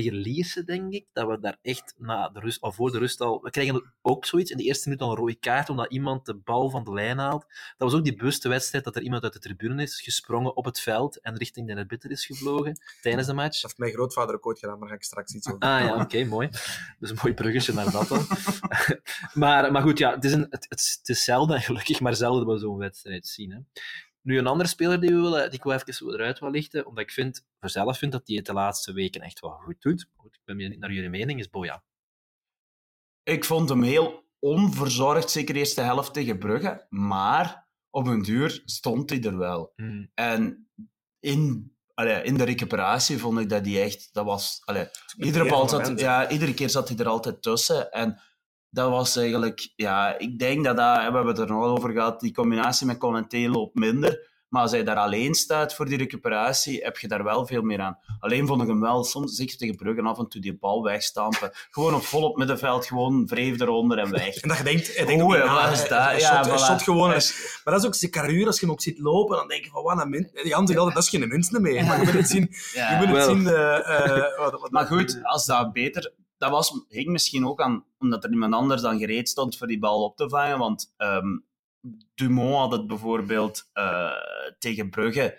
[0.00, 3.20] tegen Lierse, denk ik, dat we daar echt na de rust, of voor de rust
[3.20, 3.40] al...
[3.42, 6.34] We kregen ook zoiets in de eerste minuut al een rode kaart, omdat iemand de
[6.34, 7.46] bal van de lijn haalt.
[7.76, 10.64] Dat was ook die bewuste wedstrijd dat er iemand uit de tribune is gesprongen op
[10.64, 13.52] het veld en richting de netbitter is gevlogen tijdens de match.
[13.52, 15.80] Dat heeft mijn grootvader ook ooit gedaan, maar daar ga ik straks iets over Ah
[15.80, 16.48] ja, oké, mooi.
[16.98, 18.26] Dus een mooi bruggetje naar dat dan.
[19.42, 22.54] maar, maar goed, ja, het is, een, het, het, is- zelden, gelukkig maar zelden, dat
[22.54, 23.50] we zo'n wedstrijd zien.
[23.50, 23.58] Hè.
[24.26, 26.86] Nu, een andere speler die, we willen, die ik wel even zo eruit wil lichten,
[26.86, 29.82] omdat ik vind, voor zelf vind dat hij het de laatste weken echt wel goed
[29.82, 30.10] doet.
[30.16, 31.84] Goed, ik ben benieuwd naar jullie mening, is Boja.
[33.22, 36.86] Ik vond hem heel onverzorgd, zeker de eerste helft tegen Brugge.
[36.88, 39.72] Maar op een duur stond hij er wel.
[40.14, 40.68] En
[41.20, 44.08] in, allee, in de recuperatie vond ik dat hij echt...
[44.12, 47.92] Dat was, allee, iedere, bal zat, ja, iedere keer zat hij er altijd tussen.
[47.92, 48.20] En
[48.74, 49.72] dat was eigenlijk...
[49.76, 50.96] Ja, ik denk dat dat...
[50.96, 52.20] We hebben het er nog over gehad.
[52.20, 54.32] Die combinatie met Conate loopt minder.
[54.48, 57.80] Maar als hij daar alleen staat voor die recuperatie, heb je daar wel veel meer
[57.80, 57.98] aan.
[58.18, 61.50] Alleen vond ik hem wel, soms zeker tegen Brugge, af en toe die bal wegstampen.
[61.70, 64.36] Gewoon op vol op middenveld, gewoon wreef eronder en weg.
[64.36, 65.88] En dat je denkt, hij denkt wat na, is dat?
[66.02, 66.62] hij Ja, shot- hij voilà.
[66.64, 67.08] shot gewoon.
[67.08, 69.70] Maar dat is ook zijn carrière, als je hem ook ziet lopen, dan denk je
[69.70, 70.30] van, wat een min...
[70.32, 71.82] Jan zegt altijd, dat is geen minste mee.
[71.84, 73.00] Maar je moet het zien, Ja.
[73.00, 76.12] je moet het zien eh, eh, wat, wat, Maar goed, als dat beter...
[76.44, 79.78] Dat was, hing misschien ook aan omdat er iemand anders dan gereed stond voor die
[79.78, 80.58] bal op te vangen.
[80.58, 81.38] Want ehm,
[82.14, 84.10] Dumont had het bijvoorbeeld eh,
[84.58, 85.38] tegen Brugge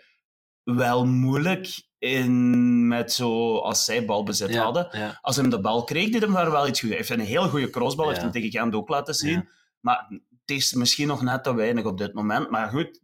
[0.64, 4.88] wel moeilijk in, met zo, als zij balbezit hadden.
[4.92, 5.20] ja.
[5.22, 6.90] Als hij hem de bal kreeg, deed hem daar wel iets goed.
[6.90, 8.10] Hij heeft een heel goede crossbal, Ja.
[8.12, 9.50] heeft hem tegen Gent ook laten zien.
[9.80, 12.50] Maar het is misschien nog net te weinig op dit moment.
[12.50, 13.02] Maar goed,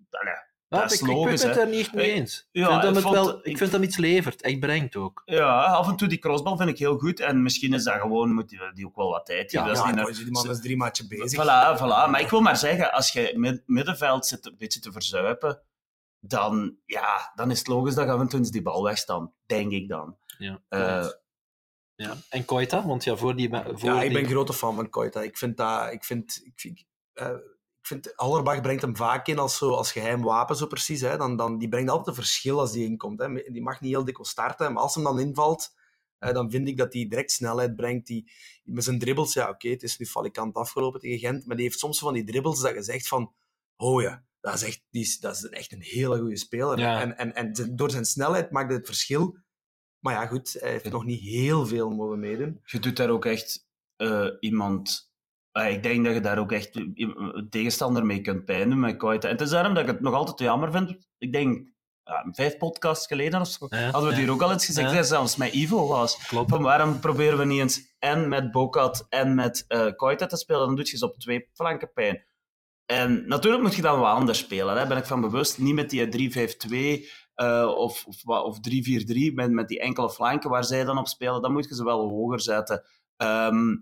[0.79, 1.63] Dat is ik, ik logisch, ben het hè.
[1.63, 2.47] daar niet echt mee Ik- eens.
[2.51, 4.41] ja, ik, vind dat ik het vond- wel, ik ik- vind dat hem iets levert,
[4.41, 5.21] echt brengt ook.
[5.25, 7.19] ja, af en toe die crossbal vind ik heel goed.
[7.19, 9.73] En misschien is dat gewoon, moet die, die ook wel wat tijd hebben.
[9.73, 11.39] Ja, ja, een- die man is drie matchen bezig.
[11.39, 12.09] Voilà, voilà.
[12.09, 15.61] Maar ik wil maar zeggen, als je mid- middenveld zit een beetje te verzuipen,
[16.19, 19.33] dan, ja, dan is het logisch dat je af en toe eens die bal wegstampt.
[19.45, 20.17] Denk ik dan.
[20.37, 21.07] Ja, Eh,
[21.95, 22.13] ja.
[22.29, 23.49] En Koita, want ja, voor die...
[23.49, 24.21] Voor Ja, ik die...
[24.21, 25.21] ben grote fan van Koita.
[25.21, 25.91] Ik vind dat...
[25.91, 26.41] Ik vind...
[26.43, 30.55] Ik, vind, eh, ik vind, Allerbach brengt hem vaak in als, zo, als geheim wapen,
[30.55, 31.01] zo precies.
[31.01, 31.17] Hè.
[31.17, 33.19] Dan, dan, die brengt altijd een verschil als die inkomt.
[33.19, 33.33] Hè.
[33.33, 35.73] Die mag niet heel dikwijls starten, maar als hem dan invalt,
[36.17, 38.07] eh, dan vind ik dat hij direct snelheid brengt.
[38.07, 38.31] Die,
[38.63, 41.79] met zijn dribbles, ja oké, het is nu falikant afgelopen tegen Gent, maar die heeft
[41.79, 43.33] soms van die dribbles dat je zegt van,
[43.75, 46.79] oh ja, dat is echt, die is, dat is echt een hele goede speler.
[46.79, 47.01] Ja.
[47.01, 49.37] En, en, en door zijn snelheid maakt hij het verschil.
[49.99, 52.59] Maar ja, goed, hij heeft nog niet heel veel mogen meedoen.
[52.63, 55.10] Je doet daar ook echt eh, iemand...
[55.51, 59.27] Ik denk dat je daar ook echt een tegenstander mee kunt pijnen met Koita.
[59.27, 60.97] En het is daarom dat ik het nog altijd jammer vind.
[61.17, 61.67] Ik denk,
[62.03, 64.21] ja, vijf podcasts geleden of zo, Ja, hadden we het ja.
[64.21, 65.03] hier ook al eens gezegd, Ja.
[65.03, 66.27] zelfs met Ivo was.
[66.27, 66.49] Klopt.
[66.49, 70.65] Van waarom proberen we niet eens en met Bokat en met Koita te spelen?
[70.65, 72.25] Dan doe je ze op twee flanken pijn.
[72.85, 74.75] En natuurlijk moet je dan wat anders spelen.
[74.75, 75.57] Daar ben ik van bewust.
[75.57, 76.31] Niet met die
[77.01, 81.07] 3-5-2 eh, of, of, of 3-4-3, met, met die enkele flanken waar zij dan op
[81.07, 81.41] spelen.
[81.41, 82.83] Dan moet je ze wel hoger zetten.
[83.17, 83.75] Ehm,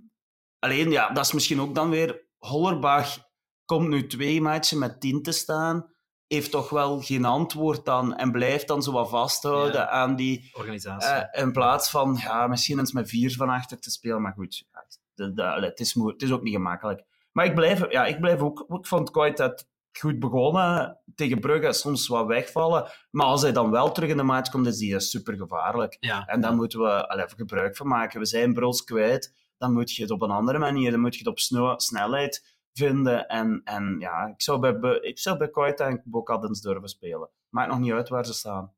[0.59, 2.27] alleen, ja, dat is misschien ook dan weer...
[2.37, 3.17] Hollerbach
[3.65, 5.93] komt nu twee matchen met 10 te staan.
[6.27, 8.15] Heeft toch wel geen antwoord dan.
[8.15, 9.89] En blijft dan zo wat vasthouden Ja.
[9.89, 10.49] aan die...
[10.53, 11.09] Organisatie.
[11.09, 14.21] Eh, in plaats van ja, misschien eens met vier van achter te spelen.
[14.21, 14.65] Maar goed,
[15.13, 17.03] de- de- het, is het is ook niet gemakkelijk.
[17.31, 18.65] Maar ik blijf, ja, ik blijf ook...
[18.69, 19.67] Ik vond dat
[19.99, 21.73] goed begonnen tegen Brugge.
[21.73, 22.89] Soms wat wegvallen.
[23.11, 25.97] Maar als hij dan wel terug in de match komt, is hij super gevaarlijk.
[25.99, 26.25] ja.
[26.25, 28.19] En daar moeten we allee, even gebruik van maken.
[28.19, 29.37] We zijn Bruls kwijt.
[29.59, 32.57] Dan moet je het op een andere manier, dan moet je het op sno- snelheid
[32.73, 33.27] vinden.
[33.27, 37.29] En, en ja, ik zou bij, Be- ik zou bij Koita en Bokadens durven spelen.
[37.49, 38.73] Maakt nog niet uit waar ze staan.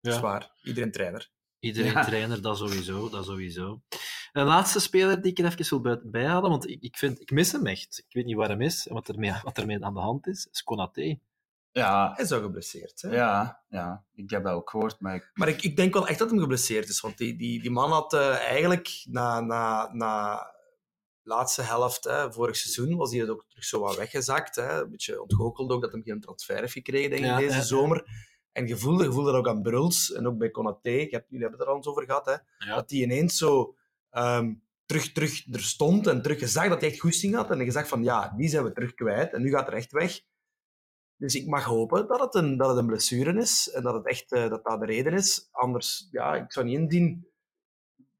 [0.00, 0.12] Ja.
[0.12, 0.50] Zwaar.
[0.62, 1.30] Iedereen trainer.
[1.58, 2.04] Iedereen Ja.
[2.04, 3.82] trainer, dat sowieso, dat sowieso.
[4.32, 7.52] Een laatste speler die ik er even wil bijhalen, want ik, ik, vind, ik mis
[7.52, 7.98] hem echt.
[8.08, 10.48] Ik weet niet waar hem is en wat ermee, wat ermee aan de hand is.
[10.50, 11.18] is Konaté.
[11.72, 13.02] Ja, Hij is al geblesseerd.
[13.02, 13.14] Hè?
[13.14, 15.00] ja, ja, ik heb dat ook gehoord.
[15.00, 17.00] Maar ik, Maar ik, ik denk wel echt dat hij geblesseerd is.
[17.00, 20.46] Want die, die, die man had eh, eigenlijk na, na, na
[21.22, 24.56] laatste helft, hè, vorig seizoen, was hij ook terug zo wat weggezakt.
[24.56, 24.82] Hè.
[24.82, 28.06] Een beetje ontgoocheld ook dat hij geen transfer heeft gekregen denk ik, Ja, deze zomer.
[28.52, 30.90] En je voelde, je voelde dat ook aan Bruls en ook bij Konaté.
[30.90, 32.26] Ik heb, jullie hebben het er al eens over gehad.
[32.26, 32.32] Hè,
[32.66, 32.74] Ja.
[32.74, 33.76] Dat hij ineens zo
[34.10, 34.54] ehm,
[34.86, 37.50] terug, terug er stond en terug gezag dat hij echt goesting had.
[37.50, 39.32] En je zag van, ja, die zijn we terug kwijt.
[39.32, 40.20] En nu gaat er echt weg.
[41.22, 44.06] Dus ik mag hopen dat het een, dat het een blessure is en dat het
[44.08, 45.48] echt eh, dat dat de reden is.
[45.50, 47.26] Anders, ja, ik zou niet inzien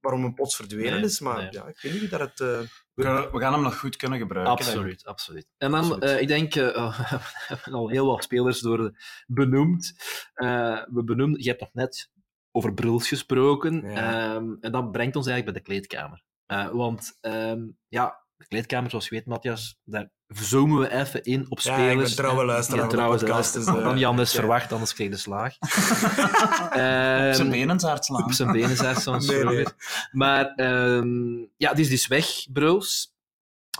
[0.00, 1.48] waarom een plots verdwenen Nee, is, maar nee.
[1.52, 2.40] ja, ik weet niet dat het...
[2.40, 2.60] eh,
[2.94, 4.56] we, we gaan hem nog goed kunnen gebruiken.
[4.56, 4.68] denk.
[4.68, 5.46] Absoluut, absoluut.
[5.58, 6.02] En dan, Absoluut.
[6.04, 9.92] eh, ik denk, eh, we hebben al heel wat spelers door benoemd.
[10.34, 12.10] Eh, we benoemden, je hebt nog net
[12.50, 13.90] over Bruls gesproken.
[13.90, 14.34] Ja.
[14.34, 16.22] Ehm, en dat brengt ons eigenlijk bij de kleedkamer.
[16.46, 21.46] Eh, want ehm, ja, de kleedkamer, zoals je weet, Matthias, daar zoomen we even in
[21.50, 22.10] op Ja, spelers.
[22.10, 24.38] ik ben trouwe luisteraar Ja, van de trouwens, podcast, dus, dan Jan is ja.
[24.38, 25.54] verwacht, anders kreeg je de slaag.
[25.60, 28.24] Op Ehm, zijn benen slaan.
[28.24, 29.64] op zijn benen, zei soms Nee.
[30.12, 33.14] Maar ehm, ja, die is dus weg, Bruls.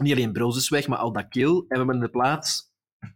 [0.01, 1.57] Niet alleen Bruls is weg, maar Aldakil.
[1.59, 2.73] En we hebben in de plaats,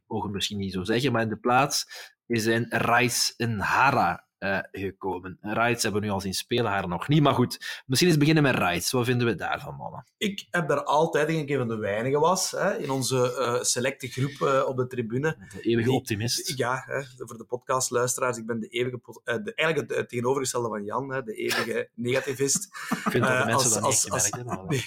[0.07, 1.87] mogen we misschien niet zo zeggen, maar in de plaats
[2.27, 5.39] is een Rais en Hara eh, gekomen.
[5.41, 7.23] Rais hebben we nu al zien spelen, haar nog niet.
[7.23, 8.91] Maar goed, misschien eens beginnen met Rais.
[8.91, 10.05] Wat vinden we daarvan, mannen?
[10.19, 13.63] Ik heb daar altijd, denk ik, een van de weinigen was, hè, in onze eh,
[13.63, 15.37] selecte groep eh, op de tribune.
[15.53, 16.57] De eeuwige Die- optimist.
[16.59, 21.13] Ja, hè, voor de podcastluisteraars, ik ben de eeuwige, de, eigenlijk het, tegenovergestelde van Jan,
[21.13, 22.65] hè, de eeuwige negativist.
[22.65, 24.87] Ik vind dat de mensen als- dat als- niet als- gemerkt Nee,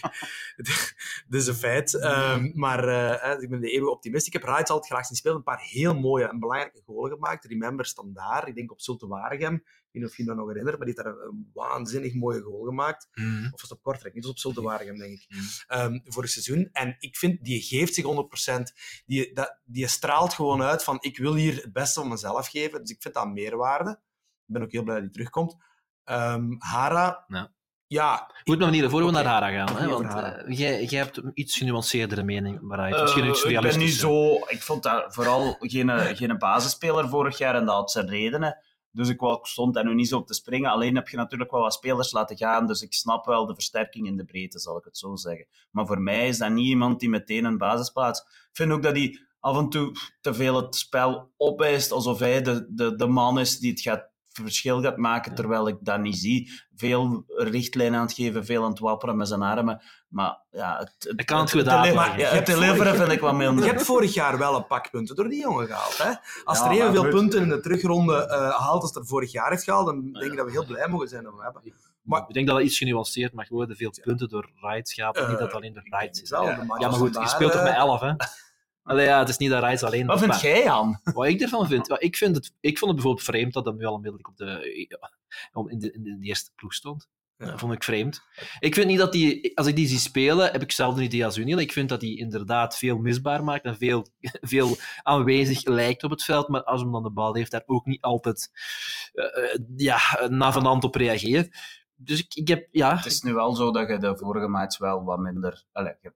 [1.27, 1.93] dat is een feit.
[1.99, 2.83] Ehm, maar
[3.21, 4.27] hè, ik ben de eeuwige optimist.
[4.27, 5.37] Ik heb Rijts altijd graag zien spelen.
[5.37, 7.45] Een paar heel mooie en belangrijke goalen gemaakt.
[7.45, 8.47] Remember standaard.
[8.47, 9.37] Ik denk op Zulte Waregem.
[9.47, 12.13] Ik weet niet of je je dat nog herinnert, maar die heeft daar een waanzinnig
[12.13, 13.07] mooie goal gemaakt.
[13.13, 13.45] Mhm.
[13.45, 14.13] Of was het op Kortrijk?
[14.13, 15.25] Niet op Zulte Waregem, denk ik.
[15.29, 15.41] Mhm.
[15.67, 16.69] Ehm, vorig seizoen.
[16.71, 18.73] En ik vind, die geeft zich 100%.
[19.05, 22.79] Die, dat, die straalt gewoon uit van, ik wil hier het beste van mezelf geven.
[22.81, 23.89] Dus ik vind dat meerwaarde.
[24.45, 25.55] Ik ben ook heel blij dat die terugkomt.
[26.03, 27.51] Ehm, Hara, Ja.
[27.87, 29.65] ja, Goed, maar niet voor we Oké, naar Hara gaan.
[29.65, 33.25] nog Hè, niet want eh, jij, jij hebt een iets genuanceerdere mening, maar Eh, misschien
[33.25, 34.09] iets ik ben niet realistischer.
[34.09, 34.33] zo...
[34.47, 38.57] Ik vond dat vooral geen, geen basisspeler vorig jaar en dat had zijn redenen.
[38.91, 40.71] Dus ik wou- stond daar nu niet zo op te springen.
[40.71, 42.67] Alleen heb je natuurlijk wel wat spelers laten gaan.
[42.67, 45.47] Dus ik snap wel de versterking in de breedte, zal ik het zo zeggen.
[45.71, 48.19] Maar voor mij is dat niet iemand die meteen een basisplaats...
[48.19, 52.41] Ik vind ook dat hij af en toe te veel het spel opeist, alsof hij
[52.41, 54.09] de, de, de man is die het gaat,
[54.43, 56.51] verschil gaat maken, terwijl ik dat niet zie.
[56.75, 59.81] Veel richtlijnen aan het geven, veel aan het wapperen met zijn armen.
[60.07, 61.95] Maar ja, het, kan het het, uitleggen.
[62.11, 63.63] ja, Je het hebt deliveren vind ik wat minder.
[63.65, 65.97] Je hebt vorig jaar wel een pak punten door die jongen gehaald.
[65.97, 66.11] Hè?
[66.43, 67.19] Als Ja, er evenveel maar goed.
[67.19, 70.37] punten in de terugronde eh, haalt als er vorig jaar heeft gehaald, dan denk ik
[70.37, 71.61] dat we heel blij mogen zijn dat we hebben.
[72.01, 73.75] Maar- ik denk dat dat iets genuanceerd mag worden.
[73.75, 75.17] Veel punten door Rides gaat.
[75.17, 76.29] Eh, niet dat het alleen door Rides is.
[76.29, 78.13] Wel, Ja, maar goed, je speelt toch eh, met 11, hè?
[78.89, 80.05] Allee, ja, het is niet dat Rides alleen...
[80.05, 80.99] Wat vind jij, Jan?
[81.03, 81.87] Wat ik ervan vind?
[81.87, 84.37] Ja, ik, vind het, ik vond het bijvoorbeeld vreemd dat hij nu al onmiddellijk op
[84.37, 84.97] de,
[85.53, 87.07] om in, de, in de eerste ploeg stond.
[87.37, 88.21] Dat vond ik vreemd.
[88.59, 91.37] Ik vind niet dat die, als ik die zie spelen, heb ik hetzelfde idee als
[91.37, 91.59] Uniel.
[91.59, 94.07] Ik vind dat hij inderdaad veel misbaar maakt en veel,
[94.53, 97.85] veel aanwezig lijkt op het veld, maar als hem dan de bal heeft, daar ook
[97.85, 98.49] niet altijd
[99.13, 99.25] uh,
[99.75, 99.99] ja,
[100.29, 101.57] navenant op reageert.
[101.95, 102.95] Dus ik, ik heb, ja...
[102.95, 105.63] Het is nu wel zo dat je de vorige match wel wat minder...
[105.71, 106.13] Allez, je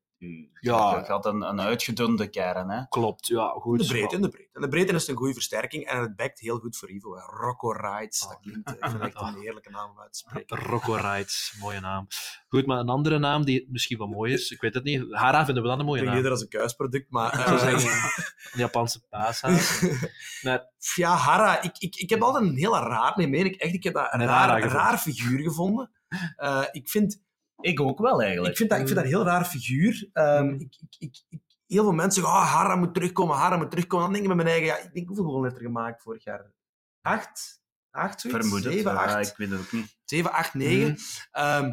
[0.60, 1.04] ja.
[1.06, 2.70] Je had een, een uitgedunde kern.
[2.70, 2.88] Hè?
[2.88, 3.48] Klopt, ja.
[3.48, 3.80] Goed.
[3.80, 4.50] De breedte, de breedte.
[4.54, 7.16] En de breedte is een goede versterking en het backt heel goed voor Ivo.
[7.16, 10.58] Rocco Rides, dat klinkt ik vind echt een heerlijke naam om uit te spreken.
[10.58, 12.08] Rocco Rides, mooie naam.
[12.48, 15.06] Goed, maar een andere naam die misschien wel mooi is, ik weet het niet.
[15.10, 16.18] Hara vinden we dan een mooie naam.
[16.18, 17.34] Ik als een kuisproduct, maar...
[17.40, 17.92] Uh, zeggen,
[18.54, 19.82] een Japanse paashaas.
[20.96, 23.84] Ja, Hara, ik, ik, ik heb altijd een heel raar, nee, meen ik echt, ik
[23.84, 25.92] heb dat een raar, raar figuur gevonden.
[26.38, 27.22] Uh, ik vind
[27.64, 28.52] ik ook wel, eigenlijk.
[28.52, 30.10] Ik vind dat, ik vind dat een heel raar figuur.
[30.14, 34.06] Um, ik, ik, ik, heel veel mensen zeggen, oh, Hara moet terugkomen, Hara moet terugkomen.
[34.06, 36.24] Dan denk ik met mijn eigen, ja, ik denk, hoeveel goals heeft er gemaakt vorig
[36.24, 36.54] jaar?
[37.02, 37.62] Acht?
[37.92, 38.40] Acht, zoiets?
[38.40, 39.12] Vermoed Zeven, acht?
[39.12, 39.98] Ja, ik weet het ook niet.
[40.04, 40.98] Zeven, acht, negen.
[41.32, 41.66] Mm.
[41.66, 41.72] Um,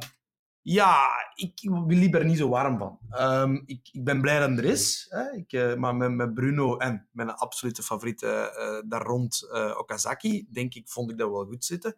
[0.62, 2.98] ja, ik, ik ben er niet zo warm van.
[3.20, 5.06] Um, ik, ik ben blij dat er is.
[5.08, 5.30] Hè.
[5.30, 10.46] Ik, uh, maar met, met Bruno en mijn absolute favoriete uh, daar rond, uh, Okazaki,
[10.50, 11.96] denk ik, vond ik dat wel goed zitten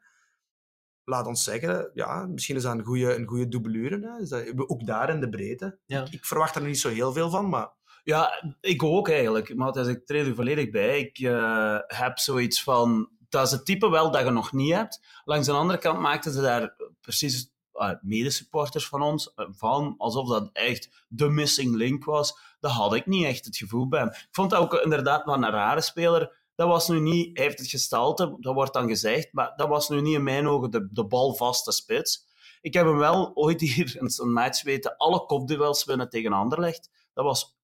[1.04, 4.00] laat ons zeggen, ja, misschien is dat een goede, een goede dubbelure.
[4.00, 4.22] Hè?
[4.22, 5.78] Is dat, ook daar in de breedte.
[5.86, 6.00] Ja.
[6.00, 7.70] Ik, ik, verwacht er niet zo heel veel van, maar...
[8.04, 9.54] Ja, ik ook eigenlijk.
[9.54, 10.98] Maar als ik treed er volledig bij.
[11.00, 13.10] Ik uh, heb zoiets van...
[13.28, 15.00] Dat is het type wel dat je nog niet hebt.
[15.24, 20.28] Langs de andere kant maakten ze daar precies uh, medesupporters van ons uh, van, alsof
[20.28, 22.38] dat echt de missing link was.
[22.60, 25.50] Daar had ik niet echt het gevoel bij Ik vond dat ook inderdaad wel een
[25.50, 29.52] rare speler dat was nu niet, hij heeft het gestalte, dat wordt dan gezegd, maar
[29.56, 32.26] dat was nu niet in mijn ogen de, de balvaste spits.
[32.60, 36.90] Ik heb hem wel ooit hier in een match weten alle kopduels winnen tegen Anderlecht.
[37.14, 37.56] Dat was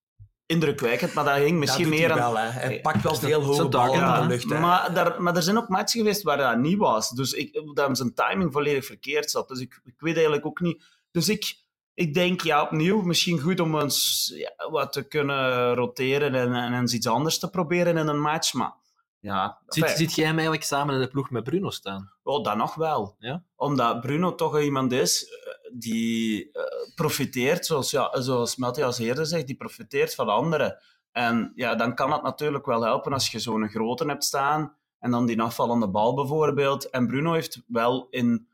[0.47, 2.33] indrukwekkend, maar dat ging misschien meer aan...
[2.33, 4.51] Wel, Hij pakt wel heel hoge ballen in de lucht.
[4.51, 4.61] Hè.
[4.61, 7.11] Maar, daar, maar er zijn ook matchen geweest waar dat niet was.
[7.11, 9.49] Dus ik, dat zijn timing volledig verkeerd zat.
[9.49, 10.85] Dus ik, ik weet eigenlijk ook niet...
[11.11, 11.57] Dus ik,
[11.95, 16.75] ik denk, ja, opnieuw, misschien goed om eens ja, wat te kunnen roteren en, en
[16.75, 18.53] eens iets anders te proberen in een match.
[18.53, 18.73] Maar
[19.21, 22.13] ja, Zit, zit jij hem eigenlijk samen in de ploeg met Bruno staan?
[22.23, 23.17] Oh, dat nog wel.
[23.19, 23.45] Ja?
[23.57, 26.63] Omdat Bruno toch iemand is eh, die uh,
[26.95, 30.79] profiteert, zoals, ja, zoals Matthias eerder zegt, die profiteert van anderen.
[31.13, 35.11] En ja, dan kan het natuurlijk wel helpen als je zo'n grote hebt staan en
[35.11, 36.91] dan die afvallende bal bijvoorbeeld.
[36.91, 38.49] En Bruno heeft wel in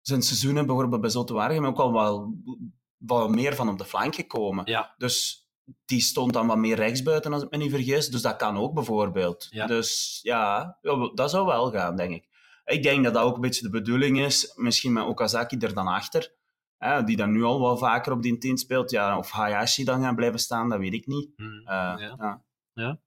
[0.00, 2.34] zijn seizoenen, bijvoorbeeld bij Zotte Waregem, ook al wel,
[2.96, 4.66] wel meer van op de flank gekomen.
[4.66, 4.94] Ja.
[4.98, 5.39] Dus
[5.84, 8.08] die stond dan wat meer rechtsbuiten, als ik me niet vergis.
[8.08, 9.48] Dus dat kan ook bijvoorbeeld.
[9.66, 10.78] Dus ja,
[11.14, 12.28] dat zou wel gaan, denk ik.
[12.64, 14.52] Ik denk dat dat ook een beetje de bedoeling is.
[14.56, 16.32] Misschien met Okazaki er dan achter.
[16.78, 18.90] Hè, die dan nu al wel vaker op die team speelt.
[18.90, 21.30] Ja, of Hayashi dan gaan blijven staan, dat weet ik niet.
[21.36, 21.60] Hmm.
[21.60, 22.14] Uh, ja.
[22.18, 22.42] ja.
[22.74, 22.98] Ja.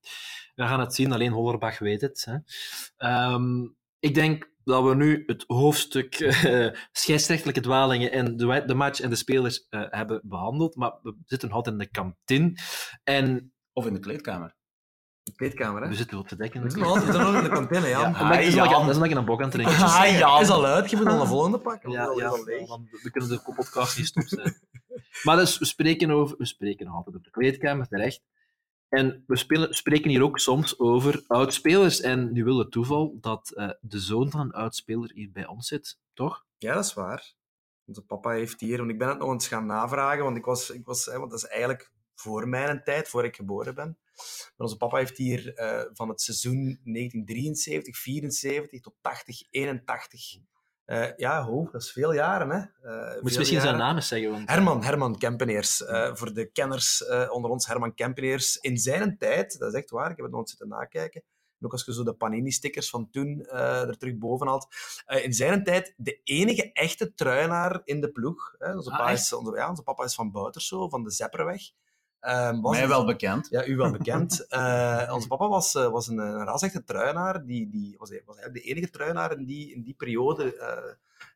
[0.56, 2.28] We gaan het zien, alleen Hollerbach weet het.
[2.30, 3.34] Hè.
[3.34, 9.00] Um, ik denk dat we nu het hoofdstuk uh, scheidsrechtelijke dwalingen en de, de, match
[9.00, 10.76] en de spelers uh, hebben behandeld.
[10.76, 12.54] Maar we zitten altijd in de kantine.
[13.04, 13.54] En...
[13.74, 14.56] Of in de kleedkamer.
[15.24, 15.88] De kleedkamer, hè?
[15.88, 16.64] We zitten op te dekken.
[16.64, 18.00] We zitten altijd nog in de kantine, ja.
[18.00, 19.76] ja dat is omdat ik een bok aan het drinken.
[19.86, 20.40] Ah, ja.
[20.40, 21.92] is al uit, je moet al een volgende pakken.
[21.92, 24.56] Ja, ja, we kunnen de podcast niet stoppen.
[25.24, 28.22] maar dus, we spreken, over, we spreken nog altijd op de kleedkamer, terecht.
[28.94, 32.02] En we spreken hier ook soms over oudspelers.
[32.02, 35.68] En nu wil het toeval dat uh, de zoon van een oudspeler hier bij ons
[35.68, 36.46] zit, toch?
[36.58, 37.34] Ja, dat is waar.
[37.86, 40.70] Onze papa heeft hier, want ik ben het nog eens gaan navragen, want, ik was,
[40.70, 43.98] ik was, hè, want dat is eigenlijk voor mijn tijd, voor ik geboren ben.
[44.16, 50.38] Maar onze papa heeft hier uh, van het seizoen 1973, 74 tot 80, 81
[50.86, 52.50] uh, ja, ho, dat is veel jaren.
[52.50, 52.58] Hè.
[52.58, 54.32] Uh, Moet je misschien zijn naam eens zeggen?
[54.32, 54.50] Want...
[54.50, 55.82] Herman, Herman Kempeneers.
[55.82, 58.58] Uh, voor de kenners onder ons, Herman Kempeneers.
[58.58, 61.24] In zijn tijd, dat is echt waar, ik heb het nog eens zitten nakijken.
[61.60, 64.68] En ook als je zo de Panini-stickers van toen er terug boven haalt.
[65.06, 68.56] in zijn tijd de enige echte truinaar in de ploeg.
[68.58, 68.76] Hè.
[68.76, 71.62] Onze, ah, papa is, onze, ja, onze papa is van Bouterso, van de Zepperweg.
[72.28, 73.48] Um, was Mij wel bekend.
[73.50, 74.46] Ja, u wel bekend.
[74.50, 77.46] uh, onze papa was, uh, was een, een rasechte truinaar.
[77.46, 80.56] Die, die was, was eigenlijk de enige truinaar in die, in die periode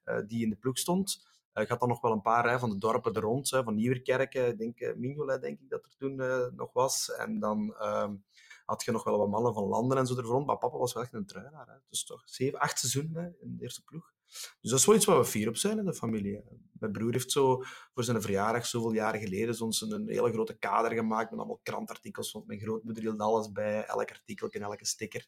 [0.06, 1.26] uh, die in de ploeg stond.
[1.54, 3.76] Ik had dan nog wel een paar hè, van de dorpen er rond, hè, van
[3.76, 6.16] Nieuwerkerken, denk, Mignolet denk ik dat er toen
[6.56, 7.12] nog was.
[7.12, 8.24] En dan um,
[8.66, 10.46] had je nog wel wat mannen van landen en zo er rond.
[10.46, 11.68] Maar papa was wel echt een truinaar.
[11.68, 11.74] Hè.
[11.90, 14.14] Dus toch zeven, acht seizoenen in de eerste ploeg.
[14.62, 16.44] Dus dat is wel iets waar we fier op zijn in de familie.
[16.80, 17.64] Mijn broer heeft zo
[17.94, 22.32] voor zijn verjaardag, zoveel jaren geleden, ons een hele grote kader gemaakt met allemaal krantartikels.
[22.32, 25.28] Want mijn grootmoeder hield alles bij, elk artikel en elke sticker.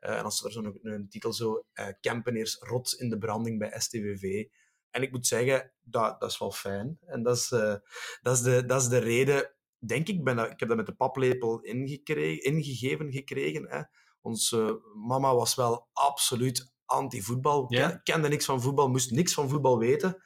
[0.00, 3.80] Uh, en als er zo'n een, titel zo, uh, Kempeneers rots in de branding bij
[3.80, 4.46] STVV.
[4.90, 6.98] En ik moet zeggen, dat, dat is wel fijn.
[7.06, 7.74] En dat is, uh,
[8.22, 10.94] dat is, de, dat is de reden, denk ik, ben ik heb dat met de
[10.94, 13.68] paplepel ingegeven gekregen.
[13.68, 13.82] Hè.
[14.20, 17.66] Onze mama was wel absoluut anti-voetbal.
[17.68, 17.88] Ja.
[17.88, 20.22] Ken- Kende niks van voetbal, moest niks van voetbal weten.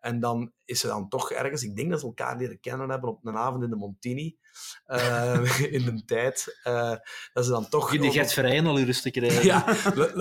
[0.00, 3.10] En dan is ze dan toch ergens, ik denk dat ze elkaar leren kennen hebben
[3.10, 4.38] op een avond in de Montini,
[4.84, 6.94] eh, in de tijd, eh,
[7.32, 7.92] dat ze dan toch...
[7.92, 9.44] Je die Gert Verheyen al rustig krijgen.
[9.44, 9.64] Ja,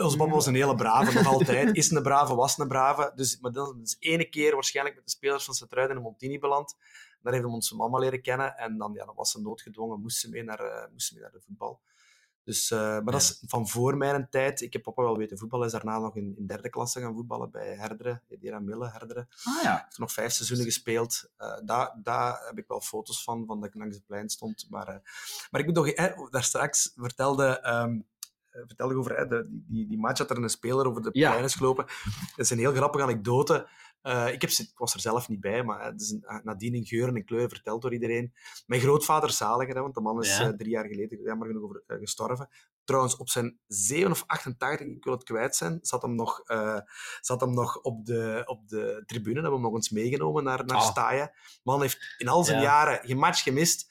[0.04, 1.76] onze papa was een hele brave, nog altijd.
[1.76, 3.12] Is een brave, was een brave.
[3.16, 6.40] Dus, maar dat is ene keer waarschijnlijk met de spelers van Sint-Truiden in de Montini
[6.40, 6.76] beland.
[7.22, 8.58] Daar heeft hem onze mama leren kennen.
[8.58, 11.24] En dan, ja, dan was ze noodgedwongen, moest ze mee naar, eh, moest ze mee
[11.24, 11.82] naar de voetbal.
[12.46, 14.62] Dus, eh, maar dat is van voor mijn tijd.
[14.62, 15.66] Ik heb papa wel weten voetballen.
[15.66, 18.22] Is daarna nog in, in derde klasse gaan voetballen bij Herderen.
[18.40, 19.28] Dera Mille, Herderen.
[19.44, 19.82] Ah ja.
[19.86, 21.30] heeft nog vijf seizoenen gespeeld.
[21.38, 24.66] Eh, daar, daar heb ik wel foto's van, van dat ik langs het plein stond.
[24.70, 24.96] Maar, eh,
[25.52, 25.88] maar ik moet nog...
[25.88, 27.60] eh, daar straks vertelde...
[27.60, 27.88] eh,
[28.50, 31.10] vertelde ik over hè, de, die- die, die match dat er een speler over de
[31.12, 31.30] Ja.
[31.32, 31.86] plein is gelopen.
[32.36, 33.68] Dat is een heel grappige anekdote.
[34.06, 36.74] Eh, ik, heb, ik was er zelf niet bij, maar het is een, eh, nadien
[36.74, 38.34] in geuren en kleuren verteld door iedereen.
[38.66, 40.48] Mijn grootvader zaliger, hè, want de man is Ja.
[40.48, 42.50] eh, drie jaar geleden jammer genoeg over, eh, gestorven.
[42.84, 46.80] Trouwens, op zijn 7 of 88, ik wil het kwijt zijn, zat hem nog, eh,
[47.22, 49.34] zat hem nog op, de, op de tribune.
[49.34, 50.82] Hebben we hem nog eens meegenomen naar, naar.
[50.82, 51.32] Staaien.
[51.64, 52.64] Man heeft in al zijn Ja.
[52.64, 53.88] jaren geen match gemist.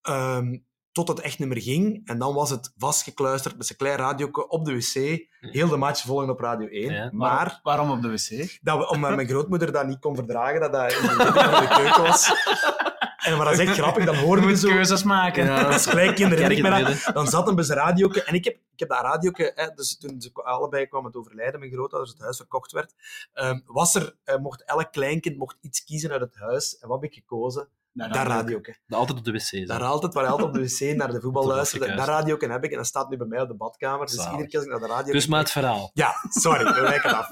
[0.00, 0.58] ehm,
[0.92, 2.08] tot het echt niet meer ging.
[2.08, 5.26] En dan was het vastgekluisterd met zijn klein radio op de wc.
[5.40, 6.92] Heel de match volgen op Radio 1.
[6.92, 7.10] Ja.
[7.12, 8.58] Maar Waarom op de wc?
[8.62, 12.32] dat we, omdat mijn grootmoeder dat niet kon verdragen, dat dat in de, keuken was.
[13.22, 14.68] En, maar dat is echt grappig, dan hoorde Je je moet zo...
[14.68, 15.44] keuzes maken.
[15.44, 15.62] Ja.
[15.72, 16.86] Als kleinkind herinner ik me dat.
[16.86, 17.14] het.
[17.14, 17.78] Dan zat hem bij zijn.
[18.24, 21.60] En ik heb, ik heb dat radioke, hè, dus toen ze allebei kwamen te overlijden,
[21.60, 22.94] mijn grootouders, het huis verkocht werd,
[23.32, 26.78] ehm, was er, eh, mocht elk kleinkind mocht iets kiezen uit het huis.
[26.78, 27.68] En wat heb ik gekozen?
[27.92, 28.76] Nou, dat dan- radioke.
[28.88, 29.40] Altijd op de wc.
[29.40, 29.64] zo.
[29.64, 31.86] Daar altijd, waar hij altijd op de wc naar de voetbal luisterde.
[31.86, 34.06] Dat ik radioke heb ik en dat staat nu bij mij op de badkamer.
[34.06, 34.30] Dus Zalig.
[34.30, 35.90] iedere keer als ik naar de radio Dus maar het verhaal.
[35.94, 37.28] ja, sorry, we wijken af.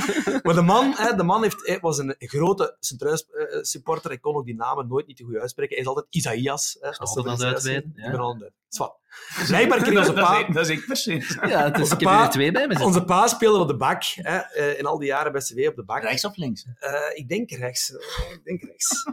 [0.44, 4.10] maar de man, hè, de man heeft, hij was een grote Sint-Truis-supporter.
[4.12, 5.72] Ik kon ook die namen nooit niet te goed uitspreken.
[5.74, 6.76] Hij is altijd Isaïas.
[6.80, 8.04] Hè, als er Isaïas uitweiden, ja.
[8.04, 8.52] Ik ben al.
[8.68, 8.98] Zwat.
[9.46, 10.52] Blijkbaar kreeg onze dat, is pa...
[10.52, 11.38] dat is ik precies.
[11.42, 12.86] Ja, het is, Onze ik heb er pa- nu twee bij me zitten.
[12.86, 14.02] Onze pa speelde op de bak.
[14.14, 16.02] Hè, eh, in al die jaren bij CV op de bak.
[16.02, 16.66] Rechts of links?
[16.78, 17.92] Eh, ik denk rechts.
[17.92, 19.04] Eh, ik denk rechts.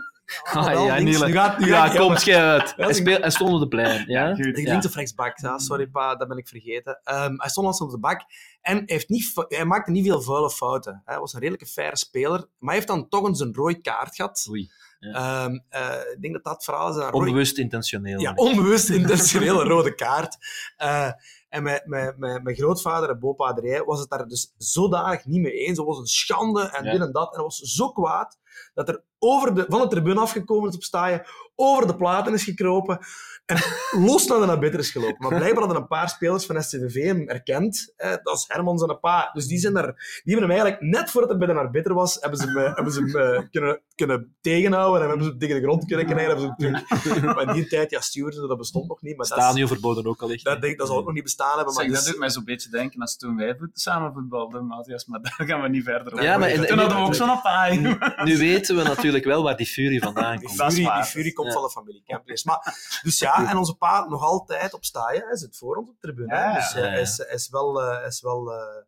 [0.44, 1.22] Ah, ja, links.
[1.26, 2.74] Nu gaat- nu ja, gaat- kom, schei uit.
[2.76, 4.04] Hij, ik- speel, hij stond op de plein.
[4.08, 4.36] Ja?
[4.36, 4.46] goed.
[4.58, 4.72] Ja.
[4.72, 5.39] links of rechts bak.
[5.39, 7.00] Ja, sorry pa, dat ben ik vergeten.
[7.04, 8.22] Ehm, hij stond als op de bak
[8.62, 11.02] en hij, heeft niet, hij maakte niet veel vuile fouten.
[11.06, 14.15] Hij was een redelijke faire speler, maar hij heeft dan toch eens een rode kaart
[14.15, 14.46] gehad.
[14.50, 14.70] Oei.
[15.00, 16.96] Ehm, eh, ik denk dat dat verhaal is.
[16.96, 18.20] Een rode- Onbewust intentioneel.
[18.20, 20.38] Ja, onbewust intentionele rode kaart.
[20.78, 21.10] Eh,
[21.51, 25.51] en mijn, mijn, mijn, mijn grootvader en bopaderij was het daar dus zodanig niet mee
[25.53, 25.77] eens.
[25.77, 26.91] Het was een schande en Ja.
[26.91, 27.27] dit en dat.
[27.27, 28.39] En hij was zo kwaad
[28.73, 32.43] dat er over de, van de tribune afgekomen is op staaien, over de platen is
[32.43, 32.99] gekropen
[33.45, 33.58] en
[33.91, 35.15] los naar de nabiter is gelopen.
[35.19, 37.93] Maar blijkbaar hadden een paar spelers van SCVV hem erkend.
[37.97, 39.30] Eh, dat is Herman zijn pa.
[39.34, 39.86] Dus die, zijn daar,
[40.23, 42.75] die hebben hem eigenlijk, net voordat hij bij de arbiter was, hebben ze hem, eh,
[42.75, 46.06] hebben ze hem eh, kunnen, kunnen tegenhouden en hebben ze hem tegen de grond kunnen
[46.06, 46.27] krijgen.
[46.27, 47.23] Hebben ze hem terug.
[47.36, 49.17] Maar in die tijd, ja, stewards, dat bestond nog niet.
[49.17, 50.43] Maar Stadion verboden ook al echt.
[50.43, 51.73] dat, denk, dat zal ook nog niet bestaan hebben.
[51.73, 55.06] Maar Zeg, dat dus- doet mij zo'n beetje denken als toen wij samen voetbalden, Matthias,
[55.06, 56.23] maar daar gaan we niet verder over.
[56.25, 57.80] Ja, maar in- toen hadden we ook zo'n paai.
[58.23, 60.60] Nu weten we natuurlijk wel waar die furie vandaan Die komt.
[60.60, 61.54] Is furie, die furie komt Ja.
[61.54, 62.43] van de familie Kempeneers.
[62.43, 65.26] Maar, dus ja, en onze pa nog altijd op staaien.
[65.28, 66.36] Hij zit voor ons op de tribune.
[66.36, 66.91] Ja, dus eh, ja, ja.
[66.91, 68.84] hij, is, hij is wel, eh, hij is wel eh,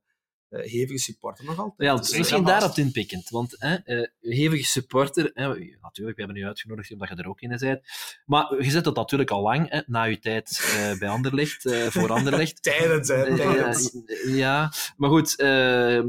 [0.53, 1.89] eh, hevige supporter nog altijd.
[1.89, 3.29] Ja, Dus, dus misschien daarop inpikkend.
[3.29, 5.47] Want hè, eh, hevige supporter, hè,
[5.81, 7.81] natuurlijk, we hebben u uitgenodigd omdat je er ook in bent.
[8.25, 11.87] Maar je zet dat natuurlijk al lang, hè, na je tijd eh, bij Anderlecht, eh,
[11.87, 12.63] voor Anderlecht.
[12.63, 13.95] Tijdens, hè, tijdens.
[14.25, 16.07] ja, maar goed, ehm,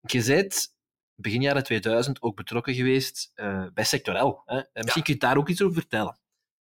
[0.00, 0.74] je bent
[1.14, 4.42] begin jaren 2000 ook betrokken geweest eh, bij Sectorel.
[4.44, 4.56] Hè?
[4.56, 6.18] En misschien kun je daar ook iets over vertellen.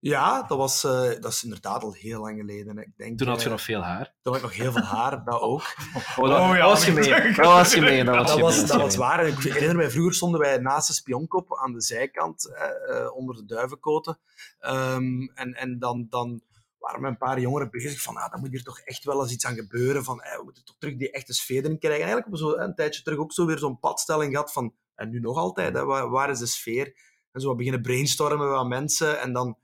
[0.02, 2.78] Ja, dat, was, eh, dat is inderdaad al heel lang geleden.
[2.78, 4.14] Ik denk, Toen had je eh, nog veel haar.
[4.22, 5.74] Toen had ik nog heel veel haar, dat ook.
[6.16, 7.34] Oh, dat, Oh ja, dat was gemeen.
[7.34, 8.04] Dat was gemeen.
[8.04, 9.08] Dat was, dat was, dat was gemeen.
[9.08, 9.18] waar.
[9.18, 13.16] En ik herinner mij, vroeger stonden wij naast de spionkop aan de zijkant, eh, eh,
[13.16, 14.18] onder de duivenkoten.
[14.58, 16.42] Ehm, en en dan, dan
[16.78, 19.32] waren we een paar jongeren bezig van, ah, dan moet hier toch echt wel eens
[19.32, 20.04] iets aan gebeuren.
[20.04, 22.00] Van, eh, we moeten toch terug die echte sfeer in krijgen.
[22.02, 24.74] En eigenlijk hebben we zo een tijdje terug ook zo weer zo'n padstelling gehad van,
[24.94, 26.94] en nu nog altijd, hè, waar, waar is de sfeer?
[27.32, 29.20] En zo wat beginnen brainstormen met wat mensen.
[29.20, 29.58] En dan,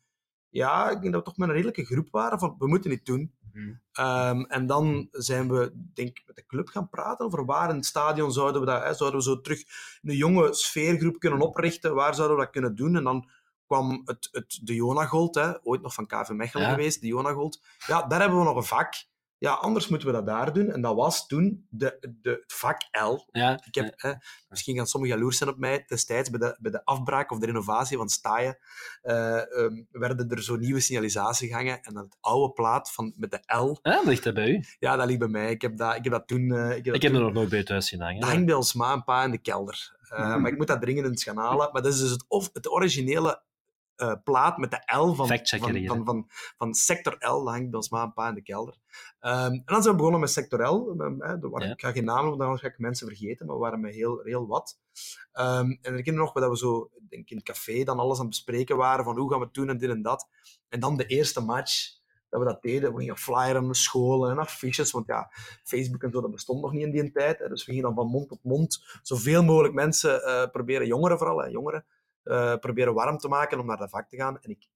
[0.51, 3.07] ja, ik denk dat we toch met een redelijke groep waren van, we moeten dit
[3.07, 3.35] doen.
[3.53, 3.73] Mhm.
[3.93, 7.77] Ehm, en dan zijn we, denk ik, met de club gaan praten over waar in
[7.77, 9.63] het stadion zouden we dat, hè, zouden we zo terug
[10.03, 12.97] een jonge sfeergroep kunnen oprichten, waar zouden we dat kunnen doen?
[12.97, 13.29] En dan
[13.67, 16.71] kwam het, het, de Jonagold, hè, ooit nog van KV Mechelen Ja.
[16.75, 17.63] geweest, de Jonagold.
[17.87, 18.95] Ja, daar hebben we nog een vak.
[19.38, 20.71] Ja, anders moeten we dat daar doen.
[20.71, 23.17] En dat was toen de, de, het vak L.
[23.33, 23.94] Ja, Ik heb,
[24.48, 25.85] misschien gaan sommigen jaloers zijn op mij.
[25.87, 28.58] Destijds, bij de, bij de afbraak of de renovatie van Staaien,
[29.02, 31.81] ehm, werden er zo nieuwe signalisatie gehangen.
[31.83, 34.65] En dan het oude plaat van, met de L, ja, dat ligt dat bij u.
[34.79, 35.50] ja, dat ligt bij mij.
[35.50, 36.52] Ik heb dat, ik heb dat toen...
[36.52, 38.21] eh, ik heb dat Ik heb toen- er nog nooit bij thuis zien hangen.
[38.21, 39.96] dat hangt bij ons ma en pa in de kelder.
[40.08, 40.40] Eh, Mhm.
[40.40, 41.69] Maar ik moet dat dringend eens gaan halen.
[41.73, 43.42] Maar dat is dus het, of, het originele
[43.99, 45.27] eh, plaat met de L van,
[45.59, 46.27] van, van, van,
[46.57, 47.44] van sector L.
[47.44, 48.77] Dat hangt bij ons ma en pa in de kelder.
[49.21, 50.94] Ehm, en dan zijn we begonnen met sector L.
[50.99, 51.73] Eh, er waren- Ja.
[51.73, 54.21] Ik ga geen namen noemen, dan ga ik mensen vergeten, maar we waren met heel,
[54.25, 54.79] heel wat.
[55.33, 58.25] Ehm, en ik herinner nog dat we zo, denk in het café, dan alles aan
[58.27, 60.29] het bespreken waren van hoe gaan we het doen en dit en dat.
[60.69, 61.96] En dan de eerste match,
[62.29, 62.92] dat we dat deden.
[62.94, 65.31] We gingen flyeren naar scholen en affiches, want ja,
[65.65, 67.38] Facebook en zo, dat bestond nog niet in die tijd.
[67.38, 67.49] Hè.
[67.49, 71.38] Dus we gingen dan van mond tot mond zoveel mogelijk mensen eh, proberen, jongeren vooral,
[71.38, 71.85] hè, jongeren,
[72.29, 74.38] eh, proberen warm te maken om naar dat vak te gaan.
[74.40, 74.66] En ik,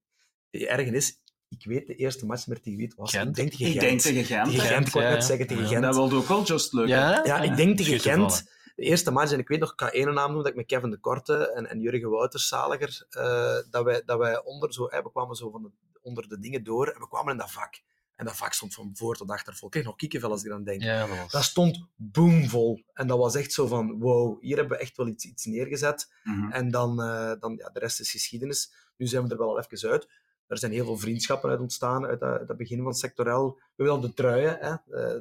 [0.50, 3.10] de ergernis, ik weet de eerste match met tegen wie het was.
[3.10, 3.28] Gent.
[3.28, 3.82] Ik denk tegen Ik Gent.
[3.82, 4.50] denk tegen Gent.
[4.50, 4.66] Tegen.
[4.66, 5.26] Gent, ik wou ja, net ja.
[5.26, 5.68] zeggen, tegen Ja.
[5.68, 5.82] Gent.
[5.82, 6.96] Dat wilde ook wel just lukken.
[6.96, 7.24] Ja?
[7.24, 8.50] Ja, ik denk tegen Gent.
[8.76, 10.66] De eerste match, en ik weet nog, ik ga één naam noemen, dat ik met
[10.66, 14.84] Kevin de Korte en, en Jurgen Wouters, zaliger, eh, dat, wij, dat wij onder, zo,
[14.86, 15.70] we kwamen zo van de,
[16.02, 17.80] onder de dingen door en we kwamen in dat vak.
[18.22, 19.66] En dat vak stond van voor tot achter vol.
[19.66, 20.82] Ik kreeg nog kiekenvel als ik eraan denk.
[20.82, 21.32] Ja, dat was...
[21.32, 22.84] Dat stond boomvol.
[22.94, 26.12] En dat was echt zo van, wow, hier hebben we echt wel iets, iets neergezet.
[26.22, 26.50] Mhm.
[26.52, 28.72] En dan, eh, dan ja, de rest is geschiedenis.
[28.96, 30.08] Nu zijn we er wel al even uit.
[30.52, 33.58] Er zijn heel veel vriendschappen uit ontstaan uit dat, dat begin van Sector L.
[33.76, 34.68] We hebben dan de truien, hè?
[34.70, 34.76] eh,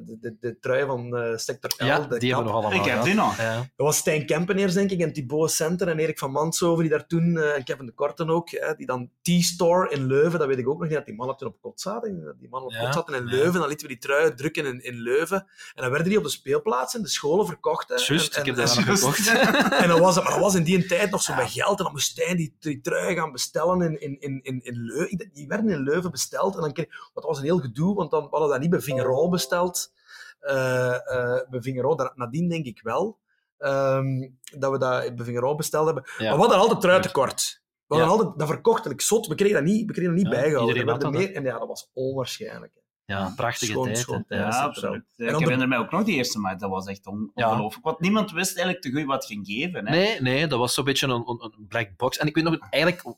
[0.06, 1.84] De, de, de truien van eh, Sector L.
[1.84, 3.36] ja, de die hebben we nog allemaal Ik heb die nog.
[3.36, 3.56] Ja.
[3.56, 7.06] Dat was Stijn Kempeneers, denk ik, en Thibaut Center en Erik van Manshoven, die daar
[7.06, 10.58] toen, eh, en Kevin de Korten ook, hè, die dan T-Store in Leuven, dat weet
[10.58, 12.36] ik ook nog niet, dat die mannen toen op kot zaten.
[12.40, 13.30] Die mannen op Ja, kot zaten in ja.
[13.30, 15.36] Leuven, dan lieten we die truien drukken in, in Leuven.
[15.74, 17.88] En dan werden die op de speelplaatsen, in de scholen verkocht.
[17.88, 17.94] hè.
[17.94, 19.28] Juist, En- ik heb en- dat gekocht.
[19.72, 21.78] en dan was het, maar dat was in die tijd nog zo met geld.
[21.78, 25.21] En dan moest Stijn die, die trui gaan bestellen in, in, in, in, in Leuven.
[25.32, 26.54] Die werden in Leuven besteld.
[26.54, 28.80] En dan kreeg, dat was een heel gedoe, want dan we hadden dat niet bij
[28.80, 29.92] Vingerol besteld.
[30.40, 33.20] Eh eh bij Vingerol, daar- nadien denk ik wel.
[33.58, 36.04] ehm, dat we dat bij Vingerol besteld hebben.
[36.18, 36.24] Ja.
[36.24, 37.62] Maar we hadden altijd truitekort.
[37.86, 38.18] We hadden Ja.
[38.18, 39.26] altijd dat verkochtelijk zot.
[39.26, 40.86] We kregen dat niet, we kregen dat niet Ja, bijgehouden.
[40.86, 42.72] dat, meer, en ja, dat was onwaarschijnlijk.
[43.04, 43.98] Ja, prachtige Schoon, tijd.
[43.98, 44.24] schoon.
[44.28, 44.62] Ja, Ja.
[44.62, 45.04] Absoluut.
[45.16, 46.58] Ik herinner mij ook nog die eerste match.
[46.60, 47.50] Dat was echt on Ja.
[47.50, 47.84] ongelooflijk.
[47.84, 49.86] Want niemand wist eigenlijk te goed wat ging geven.
[49.86, 49.96] Hè.
[49.96, 52.18] Nee, nee, dat was zo'n beetje een, een, een black box.
[52.18, 53.16] En ik weet nog, eigenlijk,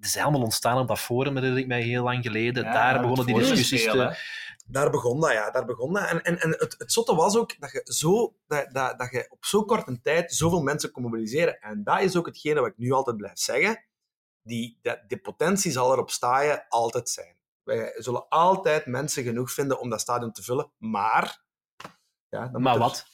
[0.00, 2.64] is helemaal ontstaan op dat forum, herinner ik mij heel lang geleden.
[2.64, 4.18] Ja, Daar begonnen die discussies spelen, te...
[4.68, 5.50] Daar begon dat, ja.
[5.50, 6.08] Daar begon dat.
[6.08, 9.26] En, en, en het, het zotte was ook dat je, zo, dat, dat, dat je
[9.30, 11.60] op zo'n korte tijd zoveel mensen kon mobiliseren.
[11.60, 13.84] En dat is ook hetgene wat ik nu altijd blijf zeggen.
[14.42, 17.36] Die, dat, de potentie zal er op staaien altijd zijn.
[17.62, 20.70] Wij zullen altijd mensen genoeg vinden om dat stadion te vullen.
[20.78, 21.44] Maar...
[22.28, 23.06] Ja, dan moet Maar er- wat?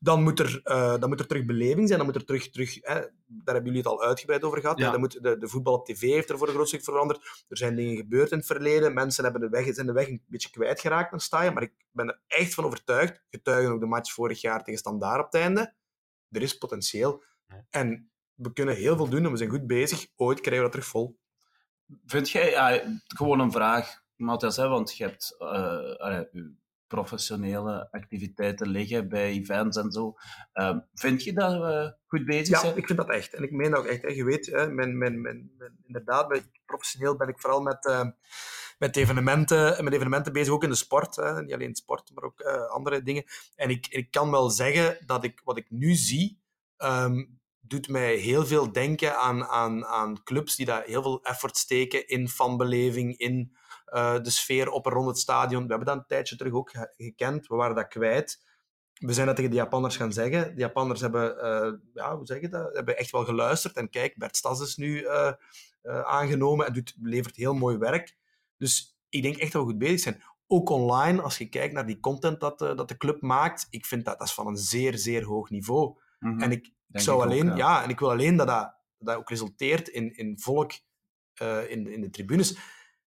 [0.00, 1.98] Dan moet, er, eh, dan moet er terug beleving zijn.
[1.98, 2.50] Dan moet er terug...
[2.50, 2.94] terug hè,
[3.26, 4.78] daar hebben jullie het al uitgebreid over gehad.
[4.78, 4.90] Ja.
[4.90, 7.44] Dan moet, de, de voetbal op tv heeft er voor een groot stuk veranderd.
[7.48, 8.94] Er zijn dingen gebeurd in het verleden.
[8.94, 11.54] Mensen hebben de weg, zijn de weg een beetje kwijtgeraakt naar staaien.
[11.54, 13.22] Maar ik ben er echt van overtuigd.
[13.30, 15.74] Getuigen ook de match vorig jaar tegen Standaard op het einde.
[16.30, 17.22] Er is potentieel.
[17.46, 17.66] Ja.
[17.70, 20.06] En we kunnen heel veel doen en we zijn goed bezig.
[20.16, 21.18] Ooit krijgen we dat terug vol.
[22.06, 25.36] Vind jij, ja, gewoon een vraag, Matthias, hè, want je hebt
[26.32, 26.54] je
[26.88, 30.14] professionele activiteiten liggen bij events en zo.
[30.52, 32.76] Ehm, vind je dat we goed bezig Ja, zijn?
[32.76, 33.34] ik vind dat echt.
[33.34, 34.02] En ik meen dat ook echt.
[34.02, 34.08] Hè.
[34.08, 35.50] Je weet, hè, mijn, mijn, mijn,
[35.86, 38.08] inderdaad, professioneel ben ik vooral met, eh,
[38.78, 41.16] met, evenementen, met evenementen bezig, ook in de sport.
[41.16, 41.42] Hè.
[41.42, 43.24] Niet alleen sport, maar ook eh, andere dingen.
[43.56, 46.40] En ik, ik kan wel zeggen dat ik, wat ik nu zie,
[46.76, 47.24] ehm,
[47.68, 52.08] doet mij heel veel denken aan, aan, aan clubs die daar heel veel effort steken
[52.08, 55.62] in fanbeleving, in eh, de sfeer op en rond het stadion.
[55.62, 57.46] We hebben dat een tijdje terug ook ge- gekend.
[57.46, 58.46] We waren dat kwijt
[58.98, 60.54] we zijn dat tegen de Japanners gaan zeggen.
[60.54, 62.74] De Japanners hebben, eh, ja, hoe zeg je dat?
[62.76, 63.76] Hebben echt wel geluisterd.
[63.76, 65.32] En kijk, Bert Stas is nu eh,
[66.02, 68.16] aangenomen en doet, levert heel mooi werk.
[68.56, 70.22] Dus ik denk echt dat we goed bezig zijn.
[70.46, 74.04] Ook online, als je kijkt naar die content dat, dat de club maakt, ik vind
[74.04, 75.98] dat, dat is van een zeer, zeer hoog niveau.
[76.18, 76.40] Mhm.
[76.40, 77.56] En ik, ik zou ook, alleen, ja.
[77.56, 77.82] ja.
[77.82, 80.72] en ik wil alleen dat dat, dat ook resulteert in, in volk
[81.34, 82.56] eh, in, in de tribunes.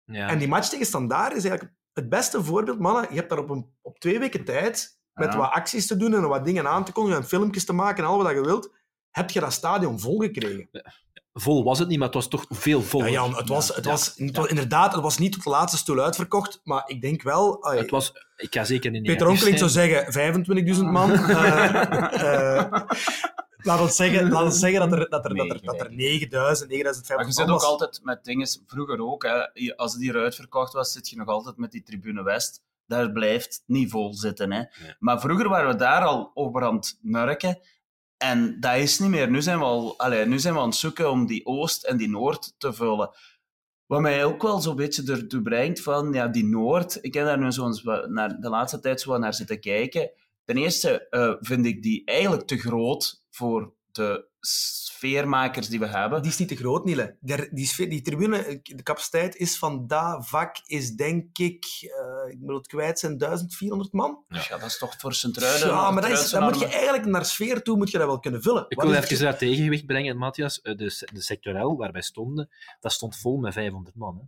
[0.05, 0.29] Ja.
[0.29, 3.07] En die match tegen Standaard is eigenlijk het beste voorbeeld, mannen.
[3.11, 5.39] Je hebt daar op, een, op twee weken tijd, met Ja.
[5.39, 8.11] wat acties te doen en wat dingen aan te kondigen en filmpjes te maken en
[8.11, 8.73] al wat je wilt,
[9.11, 10.71] heb je dat stadion volgekregen.
[11.33, 13.11] Vol was het niet, maar het was toch veel Ja, voller.
[13.11, 13.91] Jan, het was, het Ja.
[13.91, 17.23] was, het was inderdaad, het was niet tot de laatste stoel uitverkocht, maar ik denk
[17.23, 17.59] wel...
[17.61, 20.35] Het was, ik ga zeker niet Peter Onkeling zou zeggen
[20.77, 21.13] 25.000 man.
[21.13, 22.73] Eh, eh,
[23.63, 26.71] laat ons zeggen, laat ons zeggen dat er, dat er, dat er, dat er 9000,
[26.71, 30.73] 9500 Maar je zit ook altijd met dingen, vroeger ook, hè, als die eruit verkocht
[30.73, 32.63] was, zit je nog altijd met die Tribune West.
[32.87, 34.53] Daar blijft niet vol zitten.
[34.53, 34.63] Hè.
[34.99, 37.61] Maar vroeger waren we daar al over aan het nurken.
[38.17, 39.31] En dat is niet meer.
[39.31, 41.97] Nu zijn we, al, allee, nu zijn we aan het zoeken om die Oost en
[41.97, 43.11] die Noord te vullen.
[43.87, 47.39] Wat mij ook wel zo'n beetje ertoe brengt van, ja, die Noord, ik heb daar
[47.39, 47.69] nu zo
[48.09, 50.11] naar, de laatste tijd zo naar zitten kijken.
[50.45, 56.23] Ten eerste eh, vind ik die eigenlijk te groot voor de sfeermakers die we hebben.
[56.23, 57.17] Die is niet te groot, Niele.
[57.21, 62.33] Die, die, sfeer- die tribune, de capaciteit is van dat vak, is denk ik, eh,
[62.33, 64.25] ik moet het kwijt zijn, 1400 man.
[64.29, 64.49] Ja.
[64.49, 65.69] dat is toch voor Sint-Truiden.
[65.69, 68.21] Ja, maar dat is, dan moet je eigenlijk naar sfeer toe moet je dat wel
[68.21, 68.65] kunnen vullen.
[68.69, 70.61] Ik Wat wil even dat tegengewicht brengen, Matthias.
[70.61, 72.51] Eh, De, de sectorel waar wij stonden,
[72.81, 74.17] dat stond vol met 500 man.
[74.17, 74.23] Hè.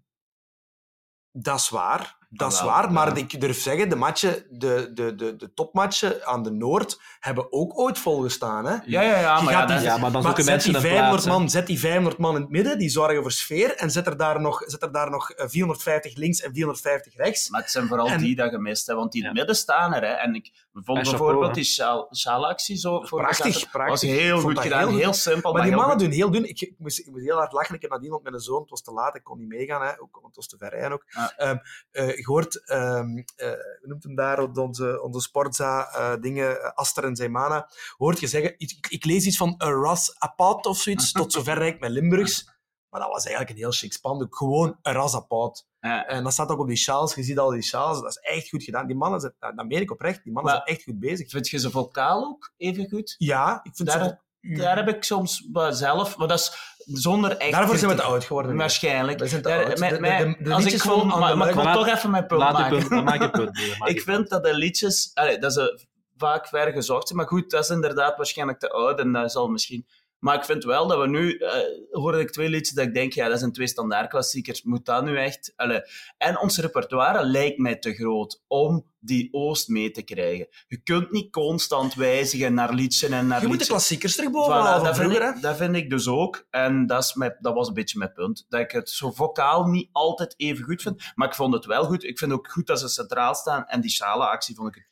[1.40, 2.93] Dat is waar, dat is waar.
[2.93, 3.14] Maar ja.
[3.14, 7.78] ik durf zeggen, de, matchen, de, de, de, de topmatchen aan de Noord hebben ook
[7.78, 8.64] ooit volgestaan.
[8.64, 8.72] Hè?
[8.85, 10.80] Ja, ja, ja, maar ja, die- dat, Ja, maar dan Maar zoeken zet mensen die,
[10.80, 11.24] een 500 plaats.
[11.37, 11.41] hè.
[11.41, 13.74] man, zet die 500 man in het midden, die zorgen voor sfeer.
[13.76, 17.49] En zet er daar nog, zet er daar nog eh, 450 links en 450 rechts.
[17.51, 19.95] maar het zijn vooral En- die dat gemist hebben, want die in het midden staan
[19.95, 20.03] er.
[20.03, 20.12] Hè.
[20.12, 21.64] En ik vond En bijvoorbeeld die
[22.11, 23.91] sjaalactie zo voor Prachtig, de zetten, prachtig.
[24.11, 25.53] was heel goed dat gedaan, heel simpel.
[25.53, 26.07] Maar die heel mannen goed.
[26.09, 26.49] doen heel dun.
[26.49, 27.74] Ik, ik, moest, ik moest heel hard lachen.
[27.74, 29.89] Ik heb nadien, want mijn zoon het was te laat, ik kon niet meegaan, hè,
[30.01, 31.05] ook, want het was te ver rijden ook.
[31.07, 31.33] Ja.
[31.37, 31.57] Ehm,
[31.91, 36.62] eh, je hoort, ehm eh, hoe noemt hem daar, op onze, onze sportza eh, dingen,
[36.62, 40.66] eh, Aster en Zeymana, hoort je zeggen, ik, ik lees iets van een ras apart
[40.66, 42.50] of zoiets, tot zover rijk met Limburgs.
[42.88, 44.36] Maar dat was eigenlijk een heel chic spandoek.
[44.36, 45.66] Gewoon een ras apart.
[45.80, 46.06] Ja.
[46.06, 47.14] En dat staat ook op die sjaals.
[47.14, 48.00] Je ziet al die sjaals.
[48.00, 48.86] Dat is echt goed gedaan.
[48.86, 51.30] Die mannen zijn, dat meen ik oprecht, die mannen Maar- zijn echt goed bezig.
[51.30, 53.14] Vind je ze vocaal ook even goed?
[53.18, 54.20] Ja, ik vind Daar- ze...
[54.56, 57.53] Daar heb ik soms zelf, maar dat is zonder echt.
[57.53, 58.57] Daarvoor zijn we te oud geworden.
[58.57, 59.18] Waarschijnlijk.
[59.18, 59.78] We zijn te Daar- oud.
[59.78, 62.26] met- De- de- met- de- de als ik van maar, ik wil toch even mijn
[62.26, 62.89] punt maken.
[62.89, 63.55] punt, maak je punt.
[63.57, 64.16] Dylan, maak je Ik punt.
[64.16, 67.70] vind dat de liedjes, allee, dat ze vaak ver gezocht zijn, maar goed, dat is
[67.70, 69.87] inderdaad waarschijnlijk te oud en dat zal misschien.
[70.22, 71.52] Maar ik vind wel dat we nu, eh
[71.90, 75.16] hoorde ik twee liedjes dat ik denk, ja, dat zijn twee standaardklassiekers, moet dat nu
[75.16, 75.52] echt.
[75.56, 75.80] Allee.
[76.18, 80.46] En ons repertoire lijkt mij te groot om die Oost mee te krijgen.
[80.68, 84.34] Je kunt niet constant wijzigen naar liedjes en naar Je moet de klassiekers terug Voilà,
[84.34, 85.28] dat, vind vroeger.
[85.28, 85.40] ik, hè.
[85.40, 86.46] dat vind ik dus ook.
[86.50, 88.46] En dat, is mijn, dat was een beetje mijn punt.
[88.48, 91.02] Dat ik het zo vocaal niet altijd even goed vind.
[91.14, 92.04] Maar ik vond het wel goed.
[92.04, 93.64] Ik vind ook goed dat ze centraal staan.
[93.66, 94.90] En die Schala-actie vond ik...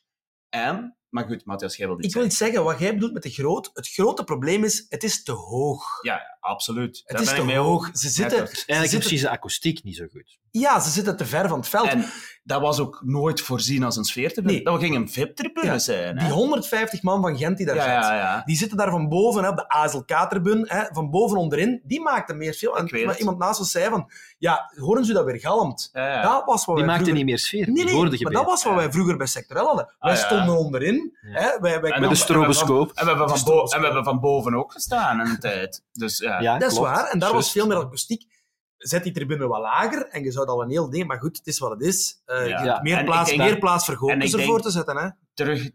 [0.49, 0.95] En...
[1.11, 3.29] Maar goed, Matthias, jij wil iets Ik wil iets zeggen, wat jij bedoelt met de
[3.29, 3.69] groot.
[3.73, 5.83] Het grote probleem is, het is te hoog.
[6.01, 6.97] Ja, ja, absoluut.
[7.05, 7.87] Het Daar is ben te hoog.
[7.87, 7.89] ook.
[7.93, 10.39] Ze zitten, ze Eigenlijk is zitten, precies de akoestiek niet zo goed.
[10.51, 11.87] ja, ze zitten te ver van het veld.
[11.87, 12.05] En
[12.43, 14.53] dat was ook nooit voorzien als een sfeertribune.
[14.53, 14.63] Nee.
[14.63, 16.17] Dat ging een VIP-tribune Ja, zijn.
[16.17, 16.23] Hè?
[16.25, 18.41] die 150 man van Gent die daar ja, zit, ja, ja.
[18.45, 21.81] die zitten daar van boven, hè, op de ASLK-tribune, hè, van boven onderin.
[21.83, 22.77] Die maakten meer veel.
[22.77, 23.19] En maar het.
[23.19, 25.89] iemand naast ons zei van, ja, horen ze dat weer galmt?
[25.93, 26.21] ja, ja.
[26.21, 27.13] Dat was wat Die wij maakte vroeger...
[27.13, 27.65] niet meer sfeer.
[27.65, 29.85] Nee, die nee, maar dat was wat wij vroeger bij Sectorel hadden.
[29.99, 30.25] Wij Ah, ja.
[30.25, 31.17] stonden onderin.
[31.21, 31.29] Ja.
[31.39, 32.91] Hè, wij, wij En Met dan- een stroboscoop.
[32.93, 33.73] En we hebben van, De bo- stroboscoop.
[33.73, 35.83] en we hebben van boven ook gestaan een tijd.
[35.93, 36.41] Dus ja.
[36.53, 37.05] Ja, Dat is waar.
[37.09, 38.29] En daar was veel meer akoestiek.
[38.77, 41.07] Zet die tribune wat lager en je zou dat wel een heel ding...
[41.07, 42.21] Maar goed, het is wat het is.
[42.25, 42.43] Eh, Ja.
[42.43, 42.79] je hebt Ja.
[42.81, 44.97] meer, En plaats, denk- meer plaats voor ervoor te zetten.
[44.97, 45.09] Hè?
[45.33, 45.69] Terug.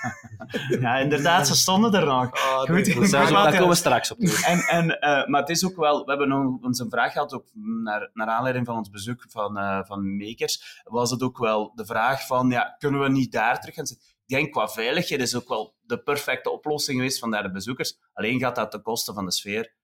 [0.80, 2.32] ja, inderdaad, ze stonden er nog.
[2.32, 2.68] Ah, Goed.
[2.68, 3.10] nee, goed.
[3.32, 4.42] daar, komen we straks op terug.
[4.42, 7.32] En, en, eh, maar het is ook wel, we hebben nog ons een vraag gehad,
[7.32, 7.46] ook
[7.82, 11.86] naar, naar aanleiding van ons bezoek van, eh, van Makers, was het ook wel de
[11.86, 14.06] vraag van, ja, kunnen we niet daar terug gaan zitten?
[14.26, 17.98] Ik denk qua veiligheid is ook wel de perfecte oplossing geweest van daar de bezoekers.
[18.12, 19.76] Alleen gaat dat ten koste van de sfeer.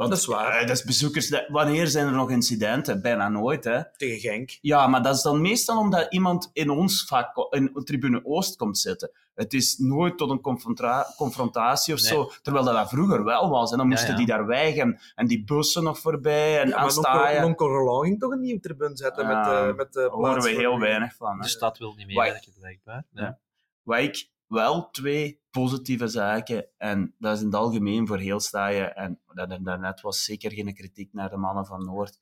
[0.00, 0.52] Want, Dat is waar.
[0.60, 3.02] eh, dat is bezoekers, dat- wanneer zijn er nog incidenten?
[3.02, 3.80] Bijna nooit, hè.
[3.96, 4.58] Tegen Genk.
[4.60, 8.78] Ja, maar dat is dan meestal omdat iemand in ons vak, in tribune Oost komt
[8.78, 9.10] zitten.
[9.34, 10.40] Het is nooit tot een
[11.16, 12.08] confrontatie of Nee.
[12.10, 13.72] zo, terwijl dat, dat vroeger wel was.
[13.72, 14.16] En dan moesten ja.
[14.16, 17.44] die daar wijgen en die bussen nog voorbij en Ja, maar aanstaaien.
[17.44, 20.42] Onkel Roland ging toch een nieuwe tribune zetten Ja, met, eh met de Daar horen
[20.42, 21.40] we heel weinig van.
[21.40, 23.04] De stad wil niet meewerken, blijkbaar.
[23.12, 23.38] Ja.
[23.82, 28.96] Waar ik wel twee positieve zaken, en dat is in het algemeen voor heel staaien,
[28.96, 32.18] en dat er daarnet was zeker geen kritiek naar de mannen van Noord,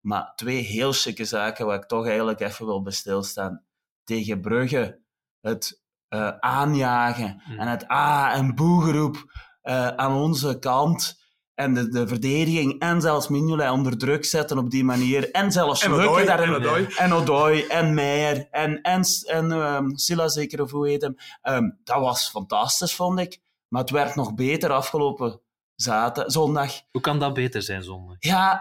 [0.00, 3.64] maar twee heel chique zaken waar ik toch eigenlijk even wil bij stilstaan.
[4.04, 5.00] Tegen Brugge,
[5.40, 7.58] het eh, aanjagen Mm.
[7.58, 11.26] en het ah- en boegeroep eh, aan onze kant.
[11.58, 15.30] En de, de verdediging en zelfs Mignolet onder druk zetten op die manier.
[15.30, 16.48] En zelfs En lukken daarin.
[16.48, 16.86] en Odoi.
[16.96, 21.16] En Odoi, en Meijer, en, en, en ehm, Silla zeker, of hoe heet hem.
[21.42, 23.40] Ehm, dat was fantastisch, vond ik.
[23.68, 25.40] Maar het werd nog beter afgelopen
[25.74, 26.72] zaterdag, zondag.
[26.90, 28.16] Hoe kan dat beter zijn zondag?
[28.18, 28.60] Ja,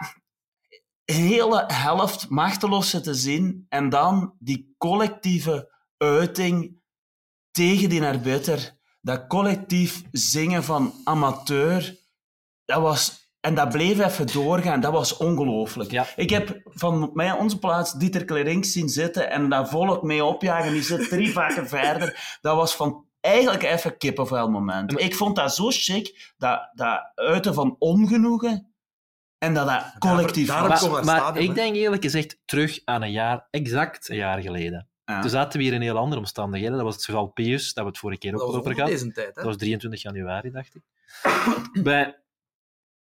[1.06, 3.66] een hele helft machteloos zitten zien.
[3.70, 6.82] En dan die collectieve uiting
[7.52, 8.78] tegen die arbiter.
[9.02, 12.06] Dat collectief zingen van amateur.
[12.68, 13.26] Dat was...
[13.40, 14.80] En dat bleef even doorgaan.
[14.80, 15.92] Dat was ongelooflijk.
[15.92, 16.06] Ja.
[16.16, 20.72] Ik heb van mij onze plaats Dieter Klerink zien zitten en daar volk mee opjagen.
[20.72, 22.38] Die zit drie vakken verder.
[22.42, 25.00] Dat was van eigenlijk even kippenvel moment.
[25.00, 28.74] Ik vond dat zo chic, dat, dat uiten van ongenoegen
[29.38, 31.06] en dat dat collectief daarom was.
[31.06, 34.88] Maar, maar ik denk eerlijk gezegd terug aan een jaar, exact een jaar geleden.
[35.06, 35.22] Ja.
[35.22, 36.76] Toen zaten we hier in heel andere omstandigheden.
[36.76, 38.74] Dat was het geval Pius, dat we het vorige keer ook Dat al was over
[38.74, 39.36] gehad.
[39.36, 40.82] Dat was 23 januari, dacht ik.
[41.84, 42.16] Bij,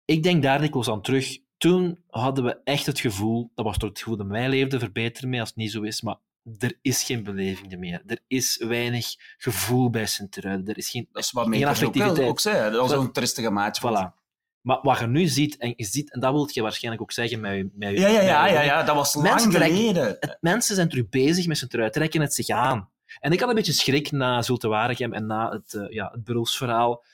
[0.07, 1.39] ik denk daar dikwijls aan terug.
[1.59, 5.29] Toen hadden we echt het gevoel, dat was toch het gevoel dat mij leefde, verbeter
[5.29, 6.17] me als het niet zo is, maar
[6.59, 8.03] er is geen beleving meer.
[8.07, 10.67] Er is weinig gevoel bij Sint-Truiden.
[10.69, 12.71] Er is geen, Dat is wat geen Mekers ook, ook zei.
[12.73, 13.81] Dat was een tristige match.
[13.81, 14.25] Voilà.
[14.61, 17.41] Maar wat je nu ziet, en, je ziet, en dat wil je waarschijnlijk ook zeggen
[17.41, 17.69] met je...
[17.75, 20.17] Met je- Ja, ja, ja, ja, ja, dat was lang Mensen trekken- geleden.
[20.21, 22.91] Het, mensen zijn terug bezig met Sint-Truiden, trekken het zich aan.
[23.21, 26.25] En ik had een beetje schrik na Zulte Waregem en na het, eh, ja, het
[26.25, 27.05] beroepsverhaal.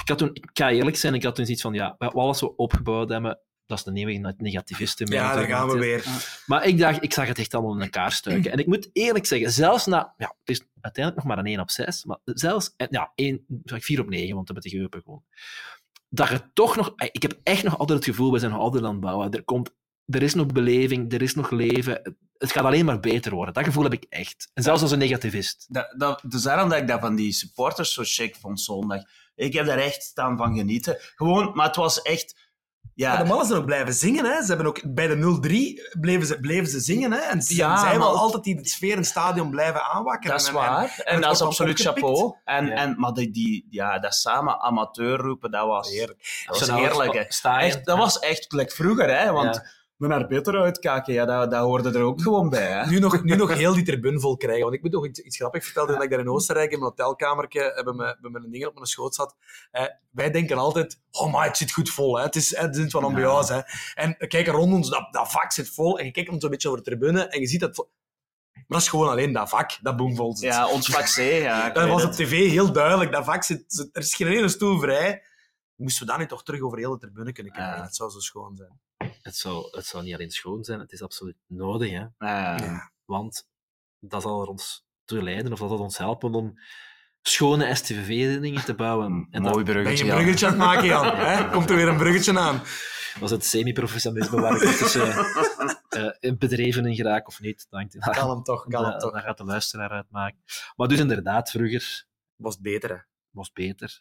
[0.00, 2.40] Ik, had toen, ik ga eerlijk zijn, ik had toen zoiets van, ja, wat alles
[2.40, 5.04] we opgebouwd hebben, dat is de nieuwe negativiste.
[5.04, 6.04] meer Ja, daar gaan we weer.
[6.46, 8.52] Maar ik dacht, ik zag het echt allemaal in elkaar stuiken.
[8.52, 10.14] En ik moet eerlijk zeggen, zelfs na...
[10.16, 12.72] Ja, het is uiteindelijk nog maar een 1 op 6, maar zelfs...
[12.76, 15.24] eh, Ja, 1, zeg ik 4 op 9, want dat we tegen Eupen gewoon.
[16.08, 16.92] Dat je toch nog...
[16.96, 19.30] eh, Ik heb echt nog altijd het gevoel, we zijn nog altijd aan het bouwen.
[19.30, 19.70] Er, komt,
[20.06, 21.92] er is nog beleving, er is nog leven.
[22.02, 23.54] Het- gaat alleen maar beter worden.
[23.54, 24.50] Dat gevoel heb ik echt.
[24.54, 25.66] En zelfs als een negativist.
[25.68, 29.02] Dat, dat, dus daarom dat ik dat van die supporters zo chic vond zondag.
[29.36, 30.96] Ik heb daar echt staan van genieten.
[31.16, 32.42] Gewoon, maar het was echt...
[32.94, 34.24] Ja, de mannen zijn ook blijven zingen.
[34.24, 34.40] Hè.
[34.42, 35.16] Ze hebben ook, bij de
[35.94, 37.12] 0-3 bleven ze, bleven ze zingen.
[37.12, 37.18] Hè.
[37.18, 40.30] En ze Ja, zij maar wel altijd die de sfeer in het stadion blijven aanwakkeren.
[40.30, 41.00] dat is En- waar.
[41.04, 42.34] en- dat is absoluut chapeau.
[42.44, 42.74] En, Ja.
[42.74, 46.44] en, maar die, die, ja, dat samen amateur roepen, dat was, Heerlijk.
[46.46, 47.12] dat was heerlijk.
[47.42, 47.48] hè.
[47.58, 49.32] Echt, dat was echt gelijk vroeger, hè?
[49.32, 49.62] Want
[49.96, 52.70] We naar beter uitkijken, ja, dat, dat hoorde er ook gewoon bij.
[52.72, 52.86] Hè?
[52.86, 54.62] Nu nog, nu nog heel die tribune vol krijgen.
[54.62, 55.94] Want ik moet nog iets, iets grappigs vertellen.
[55.94, 58.74] Toen ik daar in Oostenrijk in mijn hotelkamertje eh, bij mijn, bij mijn dingen op
[58.74, 59.36] mijn schoot zat.
[59.70, 62.16] Eh, wij denken altijd, oh maar het zit goed vol.
[62.16, 62.22] Hè.
[62.22, 63.52] Het, is, het is van ambiance.
[63.52, 63.60] Hè.
[64.02, 65.98] En we kijken rond ons, dat, dat vak zit vol.
[65.98, 67.86] En je kijkt dan zo'n beetje over de tribune en je ziet dat...
[68.52, 70.52] Maar dat is gewoon alleen dat vak, dat boomvol zit.
[70.52, 71.70] Ja, ons vak C, ja.
[71.70, 72.10] dat was het.
[72.10, 73.12] op tv heel duidelijk.
[73.12, 75.22] Dat vak zit, zit- er is geen ene stoel vrij.
[75.76, 77.76] Moesten we daar nu toch terug over heel de tribune kunnen kijken?
[77.76, 77.82] Ja.
[77.82, 78.80] Het zou zo schoon zijn.
[79.24, 81.90] Het zou, het zou niet alleen schoon zijn, het is absoluut nodig.
[81.90, 81.98] Hè?
[82.18, 82.56] Ja.
[82.56, 82.90] Ja.
[83.04, 83.48] Want
[84.00, 86.58] dat zal er ons toe leiden, of dat zal ons helpen om
[87.22, 89.26] schone STVV-dingen te bouwen.
[89.30, 91.04] En Mooi dat Ben je bruggetje, een bruggetje aan het maken, Jan?
[91.26, 91.50] Hè?
[91.50, 92.62] Komt er weer een bruggetje aan?
[93.20, 95.12] was het semi-professionalisme waar ik tussen
[95.88, 97.66] eh, eh, bedreven in geraak of niet.
[97.70, 99.12] Dat hangt- Kan hem toch, kan hem toch.
[99.12, 100.38] dat gaat de luisteraar uitmaken.
[100.76, 102.06] Maar dus inderdaad, vroeger
[102.36, 102.96] Was beter, hè?
[103.30, 104.00] was het beter.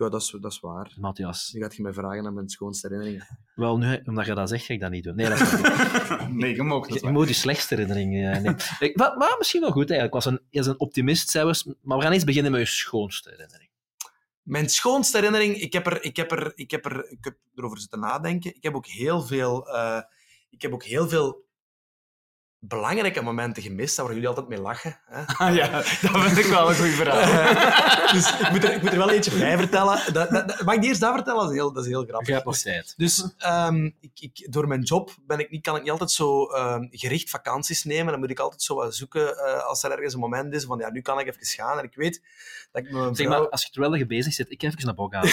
[0.00, 0.92] Ja, dat is, dat is waar.
[1.00, 3.26] Matthias, Nu gaat je mij vragen naar mijn schoonste herinneringen.
[3.54, 5.16] wel nu, omdat je dat zegt, ga ik dat niet doen.
[5.16, 6.28] Nee, dat is niet.
[6.40, 8.56] Nee, je mag Je moet je slechtste herinnering eh, nemen.
[8.94, 10.14] Maar, maar misschien wel goed eigenlijk.
[10.14, 11.64] Ik was een, je is een optimist, zelfs.
[11.82, 13.70] Maar we gaan eens beginnen met je schoonste herinnering.
[14.42, 17.78] Mijn schoonste herinnering, ik heb, er, ik, heb er, ik, heb er, ik heb erover
[17.78, 18.54] zitten nadenken.
[18.54, 20.02] Ik heb ook heel veel, eh,
[20.50, 21.44] ik heb ook heel veel
[22.62, 24.98] belangrijke momenten gemist, daar waar jullie altijd mee lachen.
[25.06, 25.22] Hè?
[25.46, 25.84] Ah, ja, dat
[26.22, 27.58] vind ik wel een goed verhaal.
[28.14, 30.12] Dus ik moet, er, ik moet er wel eentje bij vertellen.
[30.12, 31.40] Dat, dat, dat- mag ik eerst dat vertellen?
[31.40, 32.26] Dat is heel, dat is heel grappig.
[32.26, 32.94] Je hebt nog tijd.
[32.96, 36.44] Dus ehm, ik, ik, door mijn job ben ik niet, kan ik niet altijd zo
[36.46, 38.10] ehm, gericht vakanties nemen.
[38.10, 40.78] Dan moet ik altijd zo wat zoeken eh, als er ergens een moment is van
[40.78, 41.78] ja, nu kan ik even gaan.
[41.78, 42.22] En ik weet
[42.72, 45.28] dat ik Zeg maar, als je terwijl je bezig zit, ik even naar Boggaan.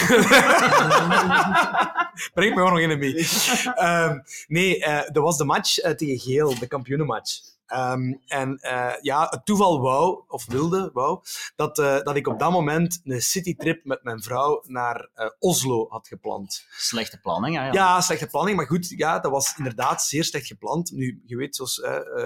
[2.33, 3.15] Breng me gewoon nog in mee.
[3.75, 7.39] Ehm, nee, eh, dat was de match eh, tegen Geel, de kampioenenmatch.
[7.67, 11.19] Ehm, en eh, ja, het toeval wou, of wilde, wou,
[11.55, 15.85] dat, eh, dat ik op dat moment een citytrip met mijn vrouw naar eh, Oslo
[15.89, 16.65] had gepland.
[16.71, 17.63] Slechte planning, hè?
[17.63, 17.73] Jan.
[17.73, 20.91] Ja, slechte planning, maar goed, ja, dat was inderdaad zeer slecht gepland.
[20.91, 21.75] Nu, je weet, zoals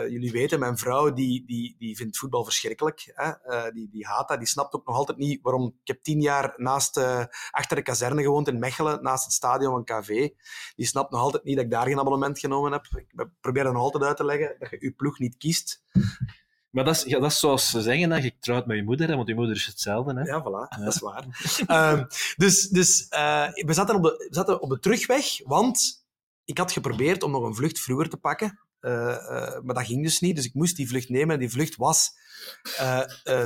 [0.09, 3.11] jullie weten, mijn vrouw die, die, die vindt voetbal verschrikkelijk.
[3.15, 3.71] Hè?
[3.71, 4.37] Die, die haat dat.
[4.37, 5.65] Die snapt ook nog altijd niet waarom...
[5.81, 6.97] Ik heb tien jaar naast,
[7.51, 10.29] achter de kazerne gewoond in Mechelen, naast het stadion van KV.
[10.75, 12.85] Die snapt nog altijd niet dat ik daar geen abonnement genomen heb.
[12.95, 15.83] Ik probeer dat nog altijd uit te leggen, dat je je ploeg niet kiest.
[16.71, 19.07] Maar dat is, ja, dat is zoals ze zeggen, dat je trouwt met je moeder,
[19.07, 20.13] hè, want je moeder is hetzelfde.
[20.13, 20.21] Hè?
[20.21, 21.25] Ja, voilà, dat is waar.
[21.67, 22.05] Ehm,
[22.37, 26.05] dus dus eh, we, zaten op de, we zaten op de terugweg, want
[26.45, 28.59] ik had geprobeerd om nog een vlucht vroeger te pakken.
[28.79, 31.33] eh, eh, maar dat ging dus niet, dus ik moest die vlucht nemen.
[31.33, 32.19] En die vlucht was...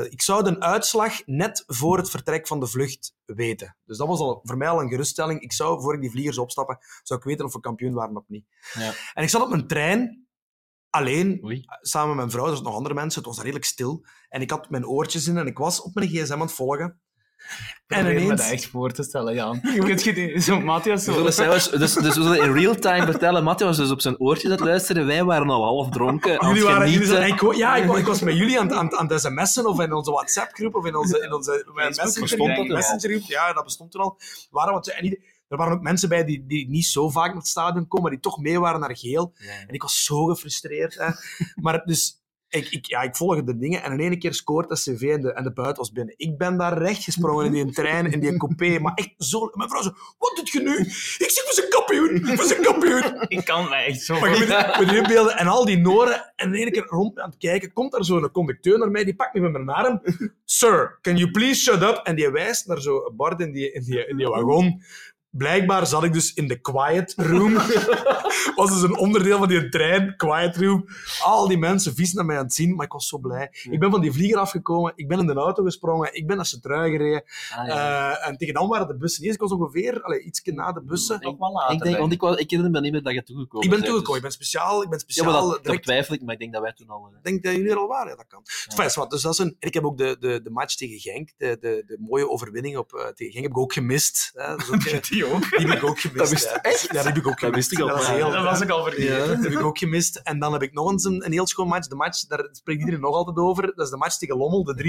[0.09, 3.77] ik zou de uitslag net voor het vertrek van de vlucht weten.
[3.86, 5.41] Dus dat was al voor mij al een geruststelling.
[5.41, 8.23] Ik zou, voor ik die vliegers opstappen, zou ik weten of we kampioen waren of
[8.27, 8.45] niet.
[8.73, 8.93] Ja.
[9.13, 10.24] En ik zat op mijn trein,
[10.95, 11.63] alleen, Oei.
[11.81, 14.05] samen met mijn vrouw, er nog andere mensen, het was daar redelijk stil.
[14.29, 16.99] En ik had mijn oortjes in en ik was op mijn gsm aan het volgen.
[17.87, 18.41] En Probeer me ineens...
[18.41, 19.61] dat echt voor te stellen, Jan.
[19.85, 21.49] Kun je die, zo Matthias We zo...
[21.51, 24.57] dus, dus we zullen in real time vertellen, Mathieu was dus op zijn oortjes aan
[24.57, 27.37] het luisteren, wij waren al half dronken, Jullie waren, jullie genieten.
[27.37, 29.65] zijn- ik, ja, ik, wa- ik was met jullie aan, het- aan, aan het sms'en
[29.65, 32.65] of in onze WhatsApp-groep of in onze, in onze messenger, dat al?
[32.75, 33.29] messengergroep.
[33.29, 34.17] Ja, dat bestond toen al.
[34.49, 37.47] Waren wat, en er waren ook mensen bij die, die niet zo vaak naar het
[37.47, 39.33] stadion komen, maar die toch mee waren naar geel.
[39.67, 40.95] En ik was zo gefrustreerd.
[40.95, 41.09] Hè.
[41.63, 44.75] Maar dus, ik, ik, ja, ik volgde de dingen en in één keer scoort de
[44.75, 46.13] CV en de, en de buit was binnen.
[46.17, 48.79] Ik ben daar recht gesprongen in die trein, in die coupé.
[48.79, 49.49] Maar echt zo...
[49.53, 50.77] Mijn vrouw zo, wat doet je nu?
[51.25, 53.21] Ik zeg, we zijn kampioen, we zijn kampioen.
[53.37, 54.19] Ik kan mij echt zo...
[54.19, 57.37] Maar je moet, inbeelden, en al die Noren, en in één keer rond aan het
[57.37, 60.01] kijken, komt daar zo'n conducteur naar mij, die pakt me bij mijn arm.
[60.45, 61.99] Sir, can you please shut up?
[62.03, 64.81] En die wijst naar zo'n bord in die, in die, in die wagon.
[65.38, 67.53] Blijkbaar zat ik dus in de quiet room.
[68.55, 70.86] was dus een onderdeel van die trein, quiet room.
[71.23, 73.49] Al die mensen vies naar mij aan het zien, maar ik was zo blij.
[73.69, 76.45] Ik ben van die vlieger afgekomen, ik ben in de auto gesprongen, ik ben naar
[76.45, 77.23] Centrui gereden.
[77.55, 78.11] Ah, ja.
[78.19, 79.41] Eh, en tegen dan waren de bussen niet eens.
[79.41, 81.19] Ik was ongeveer allee, iets na de bussen.
[81.21, 81.75] Nog wel later.
[81.75, 84.17] ik, denk, want ik, ik herinner me niet meer dat je toegekomen Ik ben toegekomen,
[84.17, 86.39] ik dus- ben speciaal, ik ben Ja, speciaal maar dat, direct twijfel ik, maar ik
[86.39, 87.07] denk dat wij toen al...
[87.11, 88.41] eh, Ik denk dat jullie er al waren, ja, dat kan.
[88.45, 88.71] Ja.
[88.71, 90.99] Enfin, zwart, dus dat is een, en ik heb ook de, de, de match tegen
[90.99, 94.31] Genk, de, de, de mooie overwinning op, eh, tegen Genk, heb ik ook gemist.
[94.33, 94.47] Hè.
[94.55, 95.57] Dat is ook, Die ook.
[95.57, 96.17] die heb ik ook gemist.
[96.19, 96.69] Dat wist- hè.
[96.69, 98.84] Ja, die heb ik ook Dat wist ik al, Dat, heel, Dat was ik al
[98.84, 99.15] vergeten.
[99.17, 100.15] ja, dat heb ik ook gemist.
[100.15, 101.88] En dan heb ik nog eens een, een heel schoon match.
[101.88, 103.65] De match, daar spreekt iedereen nog altijd over.
[103.76, 104.86] Dat is de match tegen Lommel, de 3-2.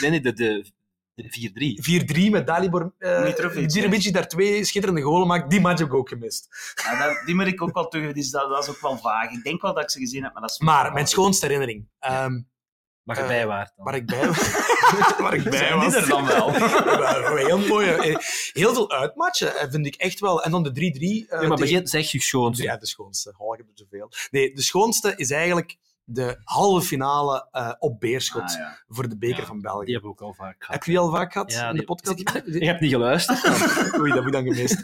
[0.00, 0.70] Nee, nee, de, de,
[1.14, 2.26] de 4-3.
[2.26, 5.50] 4-3 met Dalibor uh, Mitrovic, Mitrovic, daar twee schitterende golen maakt.
[5.50, 6.48] Die match heb ik ook gemist.
[6.84, 8.12] Ja, dat, die moet ik ook wel terug.
[8.12, 9.30] Dus dat, dat is ook wel vaag.
[9.30, 10.58] Ik denk wel dat ik ze gezien heb, maar dat is...
[10.58, 12.40] Maar mijn schoonste herinnering, ehm,
[13.08, 13.84] Waar je Eh, bij waart dan.
[13.84, 14.26] waar ik bij,
[15.18, 15.94] waar ik bij Zijn die was.
[15.94, 16.52] er dan wel?
[17.36, 18.16] Heel mooi.
[18.52, 20.42] Heel veel uitmatchen eh, vind ik echt wel.
[20.42, 20.72] En dan de 3-3.
[21.28, 22.52] eh, nee, maar begin, zeg je schoon.
[22.56, 23.34] Ja, de schoonste.
[23.38, 24.10] Oh, ik heb er zoveel.
[24.30, 25.76] Nee, de schoonste is eigenlijk
[26.10, 28.78] de halve finale eh, op Beerschot Ah, ja.
[28.88, 29.84] voor de beker Ja, van België.
[29.84, 30.74] Die hebben we ook al vaak gehad.
[30.74, 32.20] Heb je die al vaak gehad Ja, in de die- podcast?
[32.60, 33.44] Ik heb niet geluisterd.
[34.00, 34.76] Oei, dat heb ik dan gemist.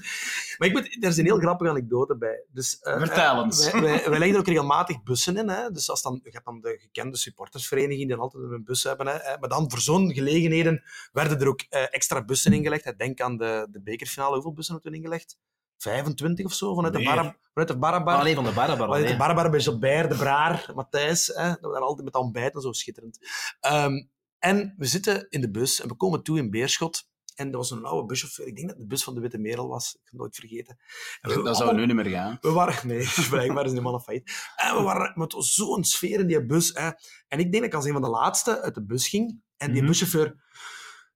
[0.58, 2.44] Maar ik moet, er is een heel grappige anekdote bij.
[2.52, 3.70] Dus, eh, Vertel eh, eens.
[3.70, 5.48] Wij, wij, wij leggen er ook regelmatig bussen in.
[5.48, 5.70] Hè?
[5.70, 9.06] Dus als dan, je hebt dan de gekende supportersvereniging die dan altijd een bus hebben.
[9.06, 9.38] Hè?
[9.40, 12.98] Maar dan voor zo'n gelegenheden werden er ook extra bussen ingelegd.
[12.98, 14.32] Denk aan de, de bekerfinale.
[14.34, 15.36] Hoeveel bussen hebben we toen ingelegd?
[15.78, 17.02] 25 of zo vanuit de.
[17.02, 18.18] Barab, vanuit de Barabar.
[18.18, 18.86] Alleen van de Barabar.
[18.88, 19.16] Vanuit de.
[19.16, 21.26] Barabar bij Gilbert, de Braar, Matthijs.
[21.26, 21.48] Hè?
[21.48, 23.18] Dat we daar altijd met ontbijten, zo schitterend.
[23.60, 23.92] Ehm,
[24.38, 27.12] en we zitten in de bus en we komen toe in Beerschot.
[27.34, 28.46] En dat was een oude buschauffeur.
[28.46, 29.94] Ik denk dat het de bus van de Witte Merel was.
[29.94, 30.78] Ik het nooit vergeten.
[31.20, 32.38] En we- Dat zou nu niet meer gaan.
[32.40, 34.30] we waren, nee, blijkbaar is man een failliet.
[34.56, 36.70] En we waren met zo'n sfeer in die bus.
[36.74, 36.90] Hè.
[37.28, 39.40] En ik denk dat ik als een van de laatste uit de bus ging.
[39.56, 39.86] En die Mhm.
[39.90, 40.42] buschauffeur...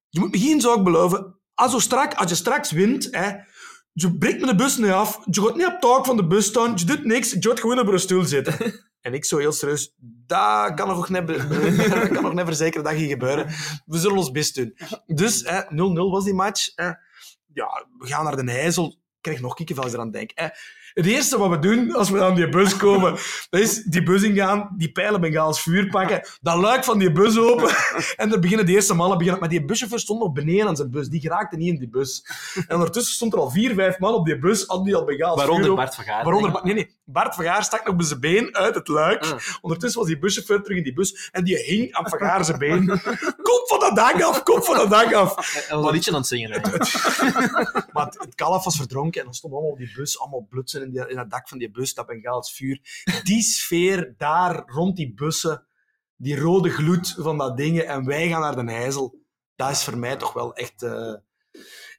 [0.09, 1.41] Je moet me geen zaak beloven.
[1.55, 3.33] Als, je strak, als je straks wint, hè,
[4.01, 5.21] je breekt me de bus niet af.
[5.31, 6.73] Je gaat niet op taak van de bus staan.
[6.77, 7.33] Je doet niks.
[7.33, 8.55] Je gaat gewoon op een stoel zitten.
[9.01, 9.95] En ik zo heel serieus,
[10.27, 11.27] dat kan nog net,
[11.91, 13.47] dat kan nog net verzekeren dat gaat gebeuren.
[13.87, 14.77] We zullen ons best doen.
[15.07, 15.67] Dus hè, 0-0
[16.11, 16.75] was die match.
[17.53, 18.87] Ja, we gaan naar de IJssel.
[18.87, 20.31] Ik krijg nog kikkenvel als ik eraan denk.
[20.93, 23.13] Het eerste wat we doen als we aan die bus komen,
[23.51, 27.71] dat is die bus ingaan, die pijlenbengaals vuur pakken, dat luik van die bus open
[28.17, 29.41] en er beginnen de eerste mannen beginnen.
[29.41, 31.09] Maar die buschauffeur stond nog beneden aan zijn bus.
[31.09, 32.25] Die geraakte niet in die bus.
[32.69, 35.41] En ondertussen stond er al vier, vijf man op die bus, hadden die al bengaals
[35.41, 35.75] vuur Waaronder.
[35.75, 36.25] Bart van Gaar.
[36.25, 36.97] Waaronder, nee, nee.
[37.05, 39.25] Bart van Gaar stak nog bij zijn been uit het luik.
[39.25, 39.39] Ah.
[39.61, 42.59] Ondertussen was die buschauffeur terug in die bus en die hing aan Van Gaar zijn
[42.59, 42.87] been.
[43.49, 45.53] Kom van dat dak af, kom van dat dak af.
[45.53, 46.51] Hij was een liedje aan het zingen.
[46.51, 47.93] eigenlijk.
[47.93, 50.78] Maar het, het kalf was verdronken en dan stond allemaal op die bus, allemaal blutsen
[50.83, 53.05] in, die, in het dak van die bus, dat Bengaals vuur.
[53.23, 55.67] Die sfeer daar rond die bussen,
[56.17, 59.21] die rode gloed van dat ding en wij gaan naar de Heizel,
[59.57, 60.83] dat is voor mij toch wel echt...
[60.83, 61.15] eh,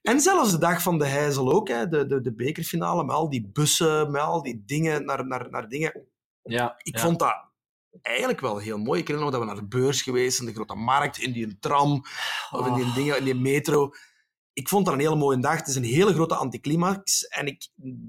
[0.02, 3.30] En zelfs de dag van de Heizel ook, hè, de, de, de bekerfinale, met al
[3.30, 6.08] die bussen, met al die dingen, naar, naar, naar dingen.
[6.44, 7.02] Ja, Ik ja.
[7.02, 7.48] vond dat
[8.02, 9.00] eigenlijk wel heel mooi.
[9.00, 11.60] Ik herinner me dat we naar de beurs geweest zijn, de grote markt, in die
[11.60, 12.04] tram,
[12.52, 13.94] of in die, dingen, in die metro.
[14.60, 15.56] Ik vond dat een hele mooie dag.
[15.58, 17.28] Het is een hele grote anticlimax.
[17.28, 17.68] En ik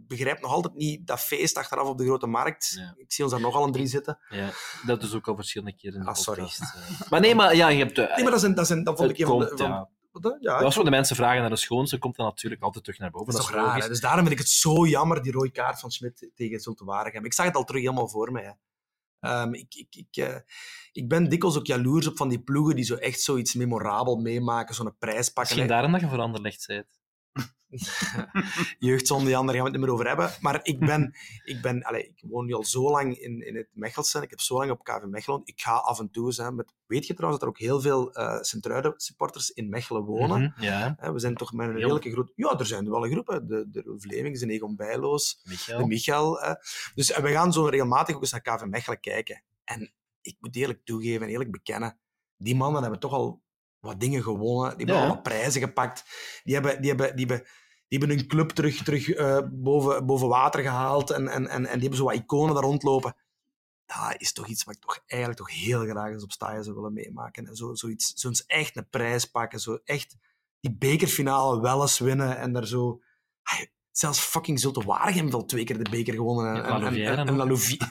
[0.08, 2.72] begrijp nog altijd niet dat feest achteraf op de grote markt.
[2.76, 2.94] Ja.
[2.96, 4.18] Ik zie ons daar nogal een drie zitten.
[4.28, 4.50] Ja,
[4.86, 6.42] dat is ook al verschillende keren Ah, sorry.
[6.42, 7.10] eh.
[7.10, 7.98] Maar nee, maar ja, je hebt...
[7.98, 9.46] eh, Nee, maar dat, zijn, dat, zijn, dat vond ik een van de...
[9.46, 9.58] komt,
[10.12, 10.58] Van, ja.
[10.58, 13.32] Als we de mensen vragen naar de schoonste, komt dat natuurlijk altijd terug naar boven.
[13.32, 13.88] dat is raar.
[13.88, 17.24] Dus daarom vind ik het zo jammer, die rode kaart van Schmidt tegen Zulte Waregem.
[17.24, 18.56] Ik zag het al terug helemaal voor mij.
[19.20, 20.36] Ehm, ik, ik, ik, eh,
[20.92, 24.74] ik ben dikwijls ook jaloers op van die ploegen die zo echt zoiets memorabel meemaken,
[24.74, 25.42] zo'n prijs pakken.
[25.42, 26.99] Misschien daarom dat je voor Anderlecht bent.
[28.78, 30.30] jeugdzonde, Jan, daar gaan we het niet meer over hebben.
[30.40, 31.14] Maar ik ben,
[31.44, 34.22] ik ben allez, ik woon nu al zo lang in, in het Mechelse.
[34.22, 35.40] Ik heb zo lang op KV Mechelen.
[35.44, 37.80] Ik ga af en toe eens, hè, met, weet je trouwens dat er ook heel
[37.80, 38.10] veel
[38.40, 40.42] Sint-Truiden supporters in Mechelen wonen?
[40.56, 42.32] Mhm, Ja, we zijn toch met een redelijke groep.
[42.34, 43.26] Ja, er zijn wel een groep.
[43.26, 43.46] hè.
[43.46, 46.54] De, de Vlemings, de Egon Bijloos, de hè.
[46.94, 49.42] Dus we gaan zo regelmatig ook eens naar KV Mechelen kijken.
[49.64, 49.92] En
[50.22, 51.98] ik moet eerlijk toegeven en eerlijk bekennen,
[52.36, 53.42] die mannen hebben toch al
[53.80, 54.76] wat dingen gewonnen.
[54.76, 55.08] Die hebben Ja.
[55.08, 56.04] al wat prijzen gepakt.
[56.44, 57.46] Die hebben, die hebben, die hebben,
[57.90, 61.10] die hebben hun club terug, terug eh, boven, boven water gehaald.
[61.10, 63.16] En, en, en, en die hebben zo wat iconen daar rondlopen.
[63.86, 66.76] Dat is toch iets wat ik toch eigenlijk toch heel graag eens op staaien zou
[66.76, 67.46] willen meemaken.
[67.46, 69.60] En zo, zoiets, zo'n echt een prijs pakken.
[69.60, 70.16] Zo echt
[70.60, 72.38] die bekerfinale wel eens winnen.
[72.38, 73.00] En daar zo...
[73.90, 76.64] Zelfs fucking Zulte Waregem wel twee keer de beker gewonnen.
[76.64, 77.36] En, Ja, en, en.
[77.36, 77.88] La Louvière.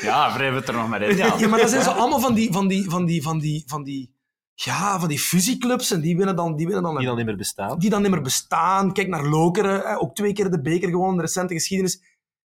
[0.02, 1.16] Ja, wrijf het er nog maar in.
[1.16, 3.64] Ja, Ja, maar dat zijn zo allemaal van die, van die, van die, van die,
[3.66, 4.15] van die,
[4.64, 5.90] ja, van die fusieclubs.
[5.90, 7.78] En die winnen dan, die winnen dan, Die dan niet meer bestaan.
[7.78, 8.92] die dan niet meer bestaan.
[8.92, 12.02] Kijk naar Lokeren, hè, ook twee keer de beker gewonnen in de recente geschiedenis.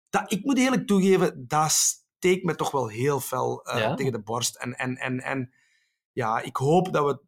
[0.10, 3.94] Dat, ik moet eerlijk toegeven, dat steekt me toch wel heel fel eh, Ja?
[3.96, 4.56] tegen de borst.
[4.56, 5.54] En, en, en, en
[6.12, 7.20] ja, ik hoop dat we,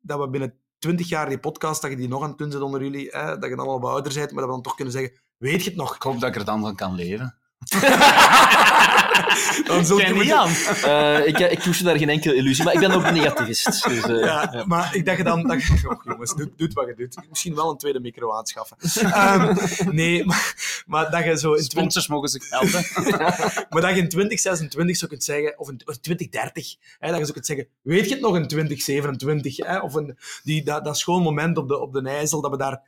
[0.00, 2.60] dat we binnen twintig jaar die podcast, dat je die nog aan het doen zit
[2.60, 4.74] onder jullie, hè, dat je dan allemaal wat ouder bent, maar dat we dan toch
[4.74, 5.94] kunnen zeggen, weet je het nog?
[5.94, 7.38] Ik hoop dat ik er dan van kan leven.
[9.66, 10.48] dan zul je niet aan.
[10.84, 13.64] Eh, ik, ik koester daar geen enkele illusie, maar ik ben ook een negativist.
[13.88, 14.64] Dus, eh, Ja, ja.
[14.66, 15.46] maar ik dacht dan...
[15.46, 17.16] Dat, je- oh, jongens, doe, doe wat je doet.
[17.28, 18.76] Misschien wel een tweede micro aanschaffen.
[19.12, 19.54] Ehm,
[19.90, 20.54] nee, maar,
[20.86, 22.84] maar dat je zo in 20, Sponsors mogen zich helpen.
[23.70, 27.24] maar dat je in 2026 zo kunt zeggen, of in of 2030, hè, dat je
[27.26, 29.56] zo kunt zeggen, weet je het nog in 2027?
[29.56, 32.56] Hè, of een, die, dat, dat schoon moment op de, op de IJssel, dat we
[32.56, 32.80] daar...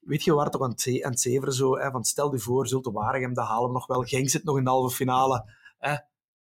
[0.00, 2.66] Weet je, we waren toch aan het, aan het zo, hè, van stel je voor,
[2.68, 4.02] Zulte Waregem, dat halen nog wel.
[4.02, 5.52] Genk zit nog in de halve finale.
[5.78, 5.96] Hè,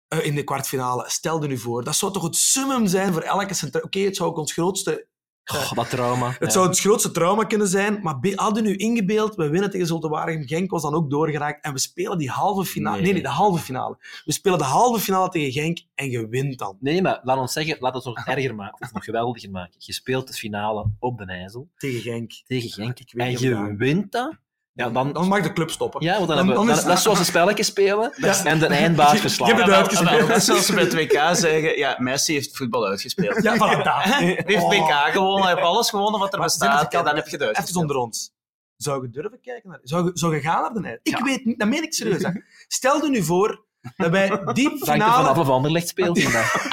[0.08, 1.10] eh, in de kwartfinale.
[1.10, 1.84] Stel je nu voor.
[1.84, 3.84] Dat zou toch het summum zijn voor elke centraal...
[3.84, 5.08] Oké, het zou ook ons grootste
[5.46, 6.28] Goh, dat trauma.
[6.30, 6.50] het Ja.
[6.50, 10.48] zou het grootste trauma kunnen zijn, maar hadden nu ingebeeld, we winnen tegen Zulte Waregem,
[10.48, 12.96] Genk was dan ook doorgeraakt en we spelen die halve finale.
[12.96, 13.04] Nee.
[13.04, 13.14] Nee.
[13.14, 13.98] nee, de halve finale.
[14.26, 17.54] We spelen de halve finale tegen Genk en je wint dan Nee, maar laat ons
[17.54, 19.76] zeggen, laat het nog erger maken, of nog geweldiger maken.
[19.78, 22.32] Je speelt de finale op de IJssel tegen Genk.
[22.48, 24.42] tegen Genk en je wint dat.
[24.76, 26.02] Ja, dan, Dan mag de club stoppen.
[26.02, 28.44] ja, want dan, Dan- hebben we, dan is- dat is zoals een spelletje spelen Ja.
[28.44, 29.48] en de eindbaas Je- je verslaan.
[29.50, 30.28] hebt het uitgespeeld.
[30.28, 33.44] wel, Zoals ze bij het WK zeggen, ja, Messi heeft voetbal uitgespeeld.
[33.44, 34.04] Ja, voilà, dat.
[34.04, 34.70] Hij heeft Oh.
[34.70, 36.92] WK gewonnen, hij heeft alles gewonnen wat er Maar bestaat.
[36.92, 37.82] Ja, dan heb je het Even uitgespeeld.
[37.82, 38.32] onder ons.
[38.78, 39.80] Zou je durven kijken naar...
[39.84, 41.00] Zou je, zou je gaan naar de IJssel?
[41.04, 41.24] Ik Ja.
[41.24, 42.24] weet niet, dat meen ik serieus.
[42.24, 42.30] Hè.
[42.68, 43.64] Stel je nu voor
[43.98, 44.36] dat wij die
[44.70, 45.12] Dank je finale...
[45.24, 46.18] vanaf of Anderlecht speelt.
[46.18, 46.68] in dat.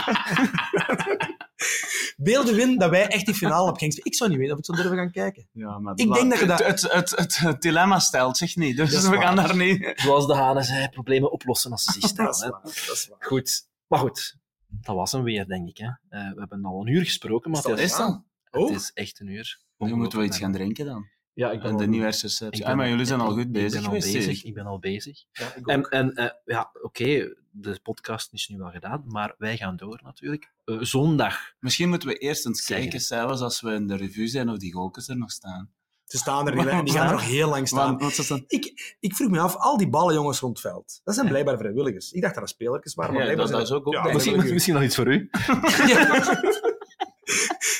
[2.22, 4.00] Beelden win dat wij echt die finale op spelen.
[4.02, 5.48] Ik zou niet weten of ik zou durven gaan kijken.
[5.52, 6.82] Ja, maar Ik denk dat je dat- het,
[7.16, 9.92] het, het, dilemma stelt zich niet, dus we gaan daar niet...
[9.96, 12.30] Zoals de Hanen zei, problemen oplossen als ze zich stellen.
[12.30, 12.50] Dat is hè.
[12.50, 12.60] waar.
[12.62, 13.18] Dat is waar.
[13.28, 14.36] Goed, maar goed.
[14.66, 15.76] Dat was hem weer, denk ik.
[15.78, 15.86] Hè.
[15.86, 18.24] Eh, we hebben al een uur gesproken, maar Is dat het Is dan?
[18.44, 18.70] het Oh.
[18.72, 19.58] is echt een uur.
[19.76, 21.08] Nu moeten we iets gaan drinken dan.
[21.32, 22.62] Ja, ik En de nieuwjaarsreceptie.
[22.62, 24.26] ik Ah, maar jullie zijn al ik- goed ik bezig ben al bezig.
[24.38, 24.42] ik.
[24.44, 25.24] Ik ben al bezig.
[25.32, 29.56] Ja, ik En, en eh, ja, oké, de podcast is nu wel gedaan, maar wij
[29.56, 30.50] gaan door natuurlijk.
[30.64, 31.38] Eh, zondag.
[31.60, 34.72] Misschien moeten we eerst eens kijken, zelfs als we in de revue zijn, of die
[34.72, 35.70] golkens er nog staan.
[36.04, 37.98] Ze staan er niet en die gaan er nog heel lang staan.
[37.98, 38.42] Want?
[38.46, 41.58] Ik, ik vroeg me af, al die ballen jongens rond het veld, dat zijn blijkbaar
[41.58, 42.12] vrijwilligers.
[42.12, 44.12] Ik dacht dat dat spelertjes waren, maar Ja, blijkbaar dat- zijn dat is ook- Ja,
[44.12, 45.28] Misschien, is misschien nog iets voor u.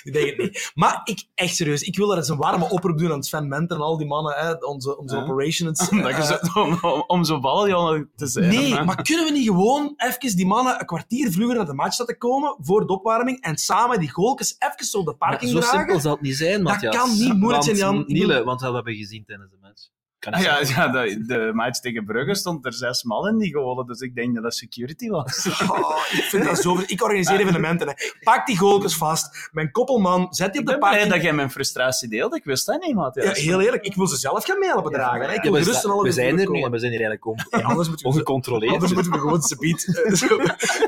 [0.02, 0.70] ik denk het niet.
[0.74, 3.76] Maar ik, echt serieus, ik wil er eens een warme oproep doen aan Sven Menter
[3.76, 5.22] en al die mannen, hè, onze, onze Ja.
[5.22, 5.78] operations.
[5.90, 8.48] Dat eh, zo, om, om, om zo'n baljongen te zijn.
[8.48, 8.84] Nee, hè?
[8.84, 12.18] maar kunnen we niet gewoon even die mannen een kwartier vroeger naar de match laten
[12.18, 15.58] komen voor de opwarming en samen die goaltjes even zo op de Maar parking zo
[15.58, 15.78] dragen?
[15.78, 16.96] simpel zal het niet zijn, Dat Matthias.
[16.96, 18.04] kan niet moeilijk Want, zijn, Jan.
[18.06, 19.88] Niele, want dat hebben we gezien tijdens de match.
[20.20, 23.86] Kan Ja, ja de, de match tegen Brugge stond er zes man in die golen,
[23.86, 25.46] dus ik denk dat dat security was.
[25.70, 26.78] Oh, ik vind dat zo...
[26.86, 27.88] Ik organiseer evenementen.
[27.88, 27.94] Hè.
[28.22, 29.48] Pak die goaltjes vast.
[29.52, 31.12] Mijn koppelman, zet die Ik op de blij parking.
[31.12, 32.36] dat jij mijn frustratie deelde.
[32.36, 33.38] Ik wist dat niet, Ja, Matthias.
[33.38, 35.20] heel eerlijk, ik wil ze zelf gaan mee helpen dragen.
[35.28, 35.34] hè.
[35.34, 37.60] Ik Ja, wil gerust alle we zijn er nu en we zijn hier eigenlijk Ja,
[37.68, 38.72] anders moeten we, ongecontroleerd.
[38.72, 39.84] anders moeten we gewoon subiet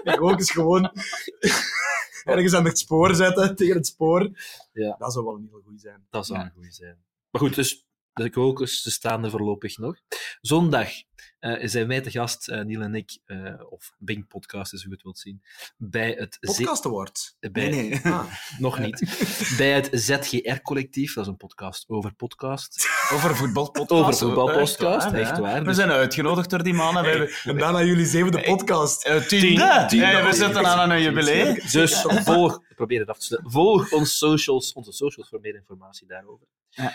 [0.04, 0.90] die goaltjes gewoon
[2.24, 4.30] ergens aan het spoor zetten, tegen het spoor.
[4.72, 4.96] Ja.
[4.98, 6.06] Dat zou wel niet heel goed zijn.
[6.10, 6.44] Dat zou Ja.
[6.44, 6.96] een goede zijn.
[7.30, 9.96] Maar goed, dus de kokers ze staan er voorlopig nog.
[10.40, 10.88] Zondag
[11.38, 14.90] eh, zijn wij te gast, eh, Niel en ik, eh, of Bing Podcast, als u
[14.90, 15.42] het wilt zien,
[15.76, 16.38] bij het...
[16.40, 17.36] Podcast Award.
[17.40, 18.00] bij, Nee, nee.
[18.04, 18.24] Ah.
[18.58, 19.00] Nog niet.
[19.58, 22.88] Bij het ZGR-collectief, dat is een podcast over podcast.
[23.14, 23.90] Over voetbalpodcast.
[23.90, 25.58] Over voetbalpodcast, Echt waar, echt waar.
[25.58, 27.02] We Dus- zijn uitgenodigd door die mannen.
[27.02, 29.04] We hebben En daarna jullie zevende podcast.
[29.04, 29.84] eh, tiende.
[29.88, 30.06] Tiende.
[30.06, 31.54] Ja, we zitten aan een jubileum.
[31.70, 33.52] Dus volg, probeer het af te sluiten.
[33.52, 36.46] Volg ons socials, onze socials voor meer informatie daarover.
[36.68, 36.92] Ja.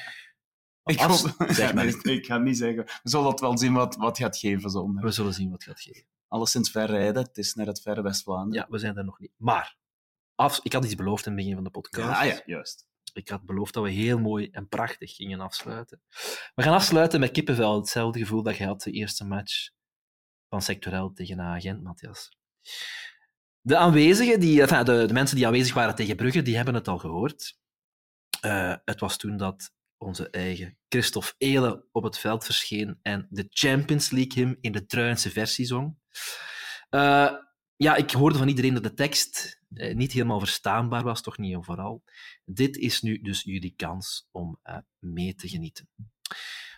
[0.87, 2.83] Ik, hoop, zeg maar nee, ik ga niet zeggen.
[2.83, 5.03] We zullen het wel zien wat, wat gaat geven zondag.
[5.03, 6.05] We zullen zien wat gaat geven.
[6.27, 7.23] Alleszins ver rijden.
[7.23, 8.63] Het is naar het verre West-Vlaanderen.
[8.63, 9.31] Ja, we zijn er nog niet.
[9.37, 9.77] Maar,
[10.35, 12.09] af, ik had iets beloofd in het begin van de podcast.
[12.09, 12.87] Ja, ah ja, juist.
[13.13, 16.01] Ik had beloofd dat we heel mooi en prachtig gingen afsluiten.
[16.55, 17.75] We gaan afsluiten met kippenvel.
[17.75, 19.69] Hetzelfde gevoel dat je had de eerste match
[20.49, 22.29] van Sectorel tegen Agent, Matthias.
[23.61, 26.87] De aanwezigen, die, enfin, de, de mensen die aanwezig waren tegen Brugge, die hebben het
[26.87, 27.57] al gehoord.
[28.41, 33.47] Eh, het was toen dat onze eigen Christophe Eelen op het veld verscheen en de
[33.49, 35.97] Champions League hymn in de Truinse versie zong.
[36.89, 37.31] Eh,
[37.75, 41.53] ja, ik hoorde van iedereen dat de tekst eh, niet helemaal verstaanbaar was, toch niet
[41.53, 42.03] en vooral.
[42.45, 45.89] Dit is nu dus jullie kans om eh, mee te genieten.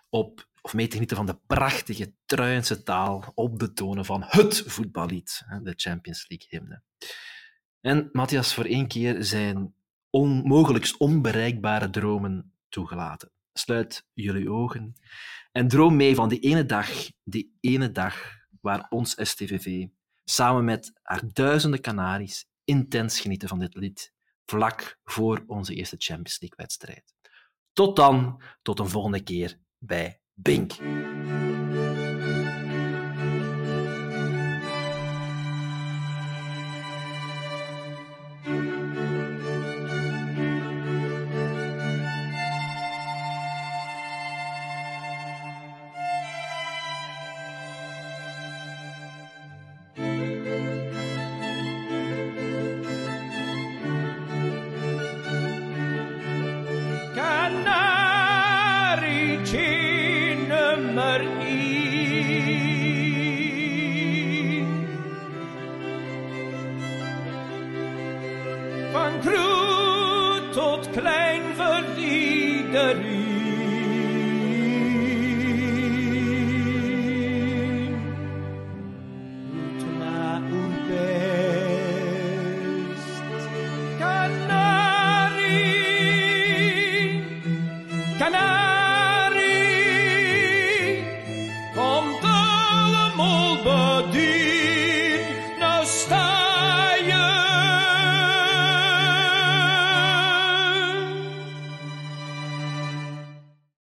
[0.10, 4.64] Op, of mee te genieten van de prachtige Truinse taal op de tonen van het
[4.66, 6.84] voetballied, de Champions League hymne.
[7.82, 9.74] En Matthias, voor één keer zijn
[10.10, 13.32] onmogelijkst onbereikbare dromen toegelaten.
[13.54, 14.94] Sluit jullie ogen
[15.52, 16.90] en droom mee van die ene dag,
[17.24, 19.86] die ene dag waar ons STVV
[20.24, 24.14] samen met haar duizenden Canaries intens genieten van dit lied,
[24.46, 27.14] vlak voor onze eerste Champions League-wedstrijd.
[27.74, 30.78] Tot dan, tot een volgende keer bij Bink.